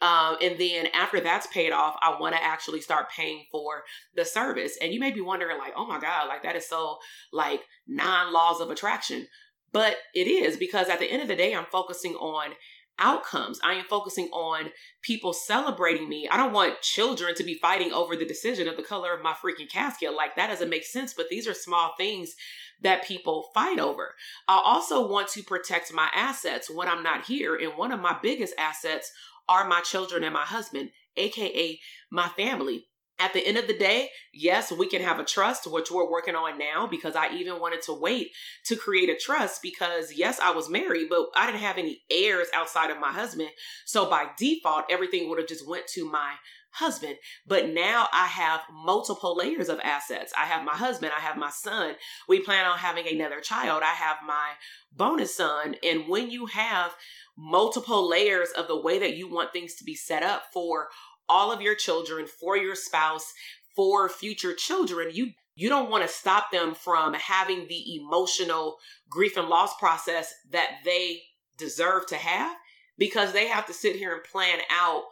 Um, 0.00 0.36
and 0.42 0.58
then 0.58 0.86
after 0.94 1.20
that's 1.20 1.46
paid 1.48 1.72
off, 1.72 1.96
I 2.00 2.18
want 2.20 2.34
to 2.34 2.42
actually 2.42 2.80
start 2.80 3.10
paying 3.10 3.44
for 3.50 3.84
the 4.14 4.24
service. 4.24 4.76
And 4.80 4.92
you 4.92 5.00
may 5.00 5.10
be 5.10 5.20
wondering, 5.20 5.58
like, 5.58 5.74
oh 5.76 5.86
my 5.86 6.00
God, 6.00 6.28
like 6.28 6.42
that 6.42 6.56
is 6.56 6.68
so 6.68 6.98
like 7.32 7.62
non 7.86 8.32
laws 8.32 8.60
of 8.60 8.70
attraction. 8.70 9.26
But 9.72 9.96
it 10.14 10.26
is 10.26 10.56
because 10.56 10.88
at 10.88 10.98
the 10.98 11.10
end 11.10 11.22
of 11.22 11.28
the 11.28 11.36
day, 11.36 11.54
I'm 11.54 11.66
focusing 11.66 12.14
on 12.14 12.52
outcomes. 12.98 13.60
I 13.62 13.74
am 13.74 13.84
focusing 13.84 14.26
on 14.28 14.70
people 15.02 15.32
celebrating 15.32 16.08
me. 16.08 16.28
I 16.30 16.36
don't 16.36 16.52
want 16.52 16.82
children 16.82 17.34
to 17.34 17.44
be 17.44 17.54
fighting 17.54 17.92
over 17.92 18.16
the 18.16 18.26
decision 18.26 18.68
of 18.68 18.76
the 18.76 18.82
color 18.82 19.14
of 19.14 19.22
my 19.22 19.32
freaking 19.32 19.70
casket. 19.70 20.14
Like 20.14 20.36
that 20.36 20.48
doesn't 20.48 20.70
make 20.70 20.84
sense, 20.84 21.14
but 21.14 21.28
these 21.28 21.46
are 21.46 21.54
small 21.54 21.92
things 21.96 22.34
that 22.82 23.04
people 23.04 23.50
fight 23.54 23.78
over. 23.78 24.14
I 24.46 24.60
also 24.64 25.08
want 25.08 25.28
to 25.28 25.42
protect 25.42 25.92
my 25.92 26.08
assets 26.14 26.70
when 26.70 26.88
I'm 26.88 27.02
not 27.02 27.26
here. 27.26 27.56
And 27.56 27.76
one 27.76 27.92
of 27.92 28.00
my 28.00 28.16
biggest 28.22 28.54
assets 28.58 29.12
are 29.48 29.66
my 29.66 29.80
children 29.80 30.24
and 30.24 30.34
my 30.34 30.44
husband, 30.44 30.90
aka 31.16 31.78
my 32.10 32.28
family 32.28 32.86
at 33.18 33.32
the 33.32 33.44
end 33.44 33.58
of 33.58 33.66
the 33.66 33.76
day, 33.76 34.10
yes, 34.32 34.70
we 34.70 34.88
can 34.88 35.02
have 35.02 35.18
a 35.18 35.24
trust, 35.24 35.70
which 35.70 35.90
we're 35.90 36.10
working 36.10 36.36
on 36.36 36.58
now 36.58 36.86
because 36.86 37.16
I 37.16 37.32
even 37.34 37.60
wanted 37.60 37.82
to 37.82 37.92
wait 37.92 38.30
to 38.66 38.76
create 38.76 39.08
a 39.08 39.16
trust 39.16 39.60
because 39.62 40.12
yes, 40.12 40.38
I 40.40 40.52
was 40.52 40.70
married, 40.70 41.08
but 41.08 41.26
I 41.34 41.46
didn't 41.46 41.60
have 41.60 41.78
any 41.78 42.02
heirs 42.10 42.48
outside 42.54 42.90
of 42.90 43.00
my 43.00 43.12
husband. 43.12 43.50
So 43.86 44.08
by 44.08 44.28
default, 44.38 44.84
everything 44.90 45.28
would 45.28 45.38
have 45.38 45.48
just 45.48 45.68
went 45.68 45.86
to 45.94 46.08
my 46.08 46.34
husband. 46.70 47.16
But 47.46 47.70
now 47.70 48.06
I 48.12 48.26
have 48.26 48.60
multiple 48.72 49.36
layers 49.36 49.68
of 49.68 49.80
assets. 49.80 50.32
I 50.38 50.44
have 50.44 50.64
my 50.64 50.74
husband, 50.74 51.12
I 51.16 51.20
have 51.20 51.36
my 51.36 51.50
son. 51.50 51.94
We 52.28 52.40
plan 52.40 52.66
on 52.66 52.78
having 52.78 53.08
another 53.08 53.40
child. 53.40 53.82
I 53.82 53.94
have 53.94 54.18
my 54.26 54.52
bonus 54.94 55.34
son. 55.34 55.76
And 55.82 56.08
when 56.08 56.30
you 56.30 56.46
have 56.46 56.94
multiple 57.36 58.08
layers 58.08 58.50
of 58.50 58.66
the 58.66 58.80
way 58.80 58.98
that 58.98 59.16
you 59.16 59.28
want 59.28 59.52
things 59.52 59.74
to 59.76 59.84
be 59.84 59.94
set 59.94 60.22
up 60.22 60.44
for 60.52 60.88
all 61.28 61.52
of 61.52 61.60
your 61.60 61.74
children, 61.74 62.26
for 62.26 62.56
your 62.56 62.74
spouse, 62.74 63.32
for 63.74 64.08
future 64.08 64.54
children, 64.54 65.10
you 65.12 65.32
you 65.54 65.68
don't 65.68 65.90
want 65.90 66.06
to 66.06 66.08
stop 66.08 66.52
them 66.52 66.72
from 66.72 67.14
having 67.14 67.66
the 67.66 67.96
emotional 67.96 68.76
grief 69.10 69.36
and 69.36 69.48
loss 69.48 69.76
process 69.76 70.32
that 70.50 70.76
they 70.84 71.20
deserve 71.56 72.06
to 72.06 72.14
have 72.14 72.56
because 72.96 73.32
they 73.32 73.48
have 73.48 73.66
to 73.66 73.72
sit 73.72 73.96
here 73.96 74.14
and 74.14 74.22
plan 74.22 74.60
out 74.70 75.02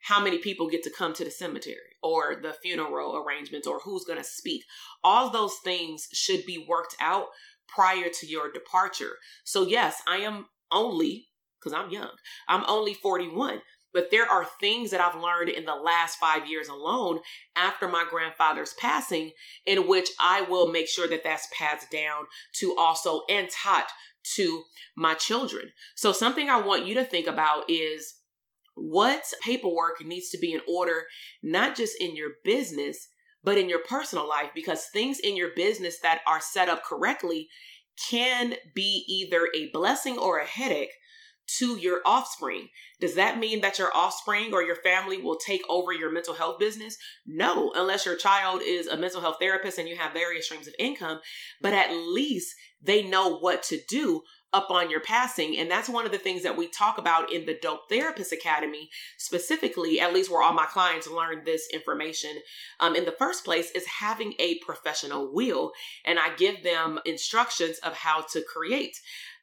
how 0.00 0.22
many 0.22 0.38
people 0.38 0.70
get 0.70 0.82
to 0.82 0.90
come 0.90 1.12
to 1.12 1.24
the 1.24 1.30
cemetery 1.30 1.76
or 2.02 2.36
the 2.42 2.54
funeral 2.54 3.16
arrangements 3.16 3.66
or 3.66 3.78
who's 3.80 4.04
going 4.04 4.18
to 4.18 4.24
speak. 4.24 4.64
All 5.04 5.28
those 5.28 5.56
things 5.62 6.08
should 6.12 6.46
be 6.46 6.64
worked 6.66 6.96
out 7.00 7.26
prior 7.68 8.08
to 8.08 8.26
your 8.26 8.50
departure. 8.50 9.16
So, 9.44 9.66
yes, 9.66 10.02
I 10.08 10.18
am 10.18 10.46
only, 10.72 11.26
because 11.58 11.72
I'm 11.72 11.90
young, 11.90 12.10
I'm 12.48 12.64
only 12.66 12.94
41. 12.94 13.60
But 13.92 14.10
there 14.10 14.26
are 14.26 14.46
things 14.60 14.90
that 14.90 15.00
I've 15.00 15.20
learned 15.20 15.48
in 15.48 15.64
the 15.64 15.74
last 15.74 16.18
five 16.18 16.48
years 16.48 16.68
alone 16.68 17.20
after 17.56 17.88
my 17.88 18.04
grandfather's 18.08 18.74
passing, 18.74 19.32
in 19.66 19.88
which 19.88 20.08
I 20.20 20.42
will 20.42 20.70
make 20.70 20.88
sure 20.88 21.08
that 21.08 21.24
that's 21.24 21.48
passed 21.56 21.90
down 21.90 22.26
to 22.60 22.76
also 22.78 23.22
and 23.28 23.48
taught 23.50 23.88
to 24.36 24.62
my 24.96 25.14
children. 25.14 25.72
So, 25.94 26.12
something 26.12 26.48
I 26.48 26.60
want 26.60 26.86
you 26.86 26.94
to 26.94 27.04
think 27.04 27.26
about 27.26 27.68
is 27.68 28.16
what 28.74 29.24
paperwork 29.42 30.04
needs 30.04 30.30
to 30.30 30.38
be 30.38 30.52
in 30.52 30.60
order, 30.68 31.04
not 31.42 31.76
just 31.76 32.00
in 32.00 32.14
your 32.14 32.30
business, 32.44 33.08
but 33.42 33.58
in 33.58 33.68
your 33.68 33.80
personal 33.80 34.28
life, 34.28 34.50
because 34.54 34.86
things 34.86 35.18
in 35.18 35.36
your 35.36 35.50
business 35.56 35.98
that 36.00 36.20
are 36.26 36.40
set 36.40 36.68
up 36.68 36.84
correctly 36.84 37.48
can 38.08 38.54
be 38.74 39.04
either 39.08 39.48
a 39.54 39.70
blessing 39.72 40.18
or 40.18 40.38
a 40.38 40.46
headache 40.46 40.92
to 41.58 41.76
your 41.76 42.00
offspring. 42.04 42.68
Does 43.00 43.14
that 43.14 43.38
mean 43.38 43.60
that 43.60 43.78
your 43.78 43.94
offspring 43.94 44.52
or 44.52 44.62
your 44.62 44.76
family 44.76 45.20
will 45.20 45.36
take 45.36 45.62
over 45.68 45.92
your 45.92 46.12
mental 46.12 46.34
health 46.34 46.58
business? 46.58 46.96
No, 47.26 47.72
unless 47.74 48.06
your 48.06 48.16
child 48.16 48.62
is 48.64 48.86
a 48.86 48.96
mental 48.96 49.20
health 49.20 49.36
therapist 49.40 49.78
and 49.78 49.88
you 49.88 49.96
have 49.96 50.12
various 50.12 50.46
streams 50.46 50.68
of 50.68 50.74
income, 50.78 51.20
but 51.60 51.72
at 51.72 51.92
least 51.92 52.54
they 52.82 53.02
know 53.02 53.38
what 53.38 53.62
to 53.64 53.78
do 53.88 54.22
upon 54.52 54.90
your 54.90 55.00
passing. 55.00 55.56
And 55.58 55.70
that's 55.70 55.88
one 55.88 56.06
of 56.06 56.12
the 56.12 56.18
things 56.18 56.42
that 56.42 56.56
we 56.56 56.66
talk 56.68 56.98
about 56.98 57.32
in 57.32 57.46
the 57.46 57.58
Dope 57.60 57.88
Therapist 57.88 58.32
Academy, 58.32 58.90
specifically, 59.16 60.00
at 60.00 60.12
least 60.12 60.30
where 60.30 60.42
all 60.42 60.52
my 60.52 60.66
clients 60.66 61.08
learn 61.08 61.44
this 61.44 61.68
information 61.72 62.30
um, 62.80 62.96
in 62.96 63.04
the 63.04 63.12
first 63.12 63.44
place, 63.44 63.70
is 63.72 63.86
having 63.86 64.34
a 64.38 64.58
professional 64.58 65.32
will. 65.32 65.72
And 66.04 66.18
I 66.18 66.34
give 66.34 66.62
them 66.62 66.98
instructions 67.04 67.78
of 67.78 67.94
how 67.94 68.24
to 68.32 68.42
create 68.42 68.96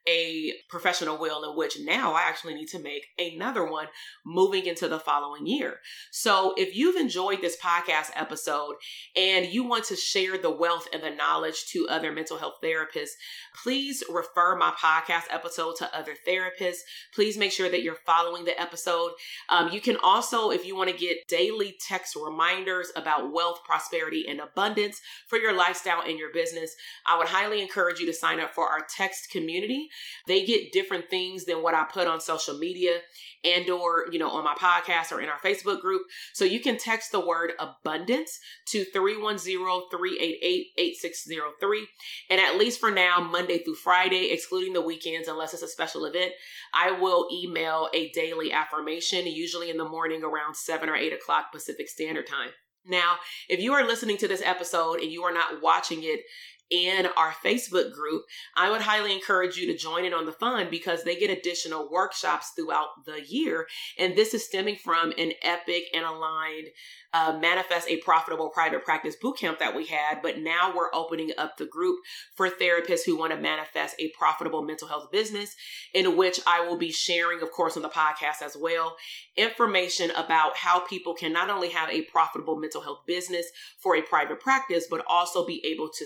a 0.08 0.54
professional 0.70 1.18
will 1.18 1.44
in 1.44 1.58
which 1.58 1.78
now 1.80 2.14
I 2.14 2.22
actually 2.22 2.56
need 2.56 2.70
to 2.70 2.80
make 2.80 3.08
another 3.20 3.70
one 3.70 3.88
moving 4.26 4.66
into 4.66 4.88
the 4.88 5.00
following 5.00 5.46
year. 5.46 5.80
So 6.12 6.54
if 6.58 6.76
you've 6.76 6.96
enjoyed 6.96 7.42
this 7.42 7.58
podcast 7.62 8.12
episode 8.16 8.76
and 9.16 9.46
you 9.46 9.64
want 9.64 9.86
to 9.86 9.96
share 9.96 10.38
the 10.38 10.52
wealth 10.52 10.88
and 10.94 11.04
the 11.04 11.10
knowledge 11.10 11.66
to 11.72 11.88
other 11.90 12.12
mental 12.12 12.38
health 12.38 12.56
therapists, 12.64 13.16
please 13.64 14.04
refer 14.10 14.56
my 14.56 14.72
podcast 14.72 15.24
episode 15.30 15.76
to 15.78 15.98
other 15.98 16.14
therapists. 16.28 16.80
Please 17.14 17.38
make 17.38 17.52
sure 17.52 17.70
that 17.70 17.84
you're 17.84 17.98
following 18.06 18.46
the 18.46 18.60
episode. 18.60 19.12
Um, 19.50 19.70
you 19.72 19.82
can 19.82 19.98
also, 20.02 20.52
if 20.52 20.66
you 20.66 20.76
want 20.76 20.90
to 20.90 20.98
get 20.98 21.28
daily 21.28 21.76
text 21.86 22.16
reminders 22.16 22.92
about 22.96 23.34
wealth, 23.34 23.60
prosperity, 23.66 24.26
and 24.28 24.40
abundance 24.40 25.02
for 25.28 25.38
your 25.38 25.54
lifestyle 25.54 26.02
and 26.02 26.18
your 26.18 26.32
business, 26.32 26.76
I 27.06 27.18
would 27.18 27.28
highly 27.28 27.62
encourage 27.62 28.00
you 28.00 28.06
to 28.06 28.14
sign 28.14 28.40
up 28.40 28.54
for 28.54 28.68
our 28.70 28.86
text 28.96 29.30
community. 29.32 29.90
They 30.28 30.46
get 30.46 30.72
different 30.72 31.10
things 31.10 31.46
than 31.46 31.64
what 31.64 31.74
I 31.74 31.84
put 31.84 32.08
on 32.08 32.20
social 32.20 32.58
media 32.58 33.00
and 33.44 33.70
or, 33.70 34.06
you 34.12 34.18
know, 34.20 34.30
on 34.30 34.44
my 34.44 34.56
podcast 34.56 35.12
or 35.12 35.22
in 35.22 35.30
our 35.30 35.40
Facebook 35.40 35.82
group. 35.82 36.04
So 36.34 36.46
you 36.46 36.60
can 36.60 36.78
text 36.78 37.12
the 37.12 37.26
word 37.26 37.54
abundance 37.60 38.40
to 38.70 38.86
310-388-8603. 38.96 41.84
And 42.30 42.42
at 42.42 42.58
least 42.58 42.80
for 42.80 42.92
now, 42.92 43.20
Monday 43.22 43.60
through 43.60 43.76
Friday, 43.76 44.32
excluding 44.32 44.74
the 44.74 44.82
weekends, 44.82 45.28
unless 45.28 45.54
it's 45.54 45.64
a 45.64 45.68
special 45.68 46.06
event, 46.06 46.32
I 46.74 46.92
will 46.92 47.28
email 47.32 47.90
a 47.94 48.10
daily 48.12 48.52
affirmation, 48.52 49.28
usually 49.28 49.70
in 49.70 49.78
the 49.78 49.88
morning 49.88 50.24
around 50.24 50.56
7 50.56 50.90
or 50.90 50.96
8 50.96 51.14
o'clock 51.14 51.52
Pacific 51.54 51.90
Standard 51.90 52.26
Time. 52.28 52.50
Now, 52.90 53.18
if 53.50 53.60
you 53.60 53.74
are 53.74 53.86
listening 53.86 54.16
to 54.18 54.30
this 54.30 54.42
episode 54.42 55.02
and 55.02 55.12
you 55.12 55.24
are 55.24 55.34
not 55.34 55.62
watching 55.62 56.04
it 56.04 56.22
in 56.70 57.08
our 57.18 57.32
Facebook 57.44 57.94
group, 57.94 58.24
I 58.56 58.70
would 58.70 58.82
highly 58.82 59.14
encourage 59.14 59.58
you 59.58 59.68
to 59.68 59.78
join 59.78 60.06
in 60.06 60.14
on 60.14 60.26
the 60.26 60.32
fun 60.32 60.68
because 60.70 61.04
they 61.04 61.16
get 61.16 61.30
additional 61.30 61.90
workshops 61.90 62.52
throughout 62.56 63.06
the 63.06 63.22
year. 63.26 63.68
And 63.98 64.16
this 64.16 64.34
is 64.34 64.46
stemming 64.46 64.78
from 64.78 65.14
an 65.18 65.34
epic 65.44 65.86
and 65.94 66.06
aligned 66.06 66.68
uh, 67.14 67.38
manifest 67.40 67.90
a 67.90 67.98
profitable 67.98 68.50
private 68.50 68.84
practice 68.84 69.16
bootcamp 69.22 69.60
that 69.60 69.76
we 69.76 69.86
had, 69.86 70.22
but 70.22 70.40
now 70.40 70.74
we're 70.76 70.94
opening 70.94 71.32
up 71.38 71.58
the 71.58 71.66
group 71.66 72.00
for 72.36 72.50
therapists 72.50 73.06
who 73.06 73.18
want 73.18 73.32
to 73.32 73.40
manifest 73.40 73.96
a 73.98 74.10
profitable 74.10 74.62
mental 74.62 74.88
health 74.88 75.10
business, 75.12 75.56
in 75.94 76.18
which 76.18 76.40
I 76.46 76.68
will 76.68 76.78
be 76.78 76.92
sharing, 76.92 77.42
of 77.42 77.52
course, 77.52 77.78
on 77.78 77.84
the 77.84 77.90
podcast 77.90 78.42
as 78.44 78.58
well, 78.60 78.98
information 79.36 80.12
about 80.12 80.58
how 80.58 80.82
people 80.82 81.14
can 81.14 81.32
not 81.32 81.50
only 81.50 81.70
have 81.70 81.90
a 81.90 82.02
profitable 82.04 82.58
mental 82.58 82.82
health 82.82 83.00
business 83.08 83.46
for 83.80 83.96
a 83.96 84.02
private 84.02 84.40
practice, 84.40 84.86
but 84.90 85.06
also 85.08 85.46
be 85.46 85.66
able 85.66 85.90
to 85.98 86.06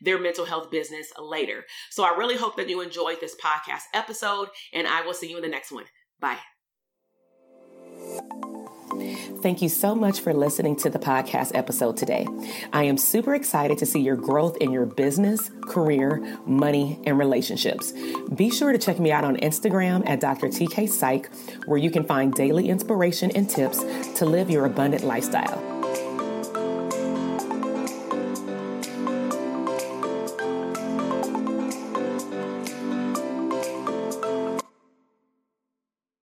their 0.00 0.18
mental 0.18 0.44
health 0.44 0.70
business 0.70 1.12
later. 1.18 1.64
So 1.90 2.04
I 2.04 2.16
really 2.16 2.36
hope 2.36 2.56
that 2.56 2.68
you 2.68 2.80
enjoyed 2.80 3.20
this 3.20 3.36
podcast 3.42 3.84
episode, 3.92 4.48
and 4.72 4.86
I 4.86 5.02
will 5.02 5.14
see 5.14 5.30
you 5.30 5.36
in 5.36 5.42
the 5.42 5.48
next 5.48 5.72
one. 5.72 5.84
Bye. 6.20 6.38
Thank 9.42 9.60
you 9.60 9.68
so 9.68 9.94
much 9.94 10.20
for 10.20 10.32
listening 10.32 10.76
to 10.76 10.88
the 10.88 10.98
podcast 10.98 11.54
episode 11.54 11.96
today. 11.96 12.26
I 12.72 12.84
am 12.84 12.96
super 12.96 13.34
excited 13.34 13.76
to 13.78 13.86
see 13.86 14.00
your 14.00 14.16
growth 14.16 14.56
in 14.58 14.72
your 14.72 14.86
business, 14.86 15.50
career, 15.68 16.38
money, 16.46 17.00
and 17.04 17.18
relationships. 17.18 17.92
Be 18.34 18.50
sure 18.50 18.72
to 18.72 18.78
check 18.78 18.98
me 18.98 19.12
out 19.12 19.24
on 19.24 19.36
Instagram 19.36 20.08
at 20.08 20.20
Dr. 20.20 20.48
TK 20.48 20.88
Psych, 20.88 21.28
where 21.66 21.78
you 21.78 21.90
can 21.90 22.04
find 22.04 22.32
daily 22.32 22.68
inspiration 22.70 23.30
and 23.34 23.50
tips 23.50 23.84
to 24.18 24.24
live 24.24 24.48
your 24.48 24.64
abundant 24.64 25.04
lifestyle. 25.04 25.73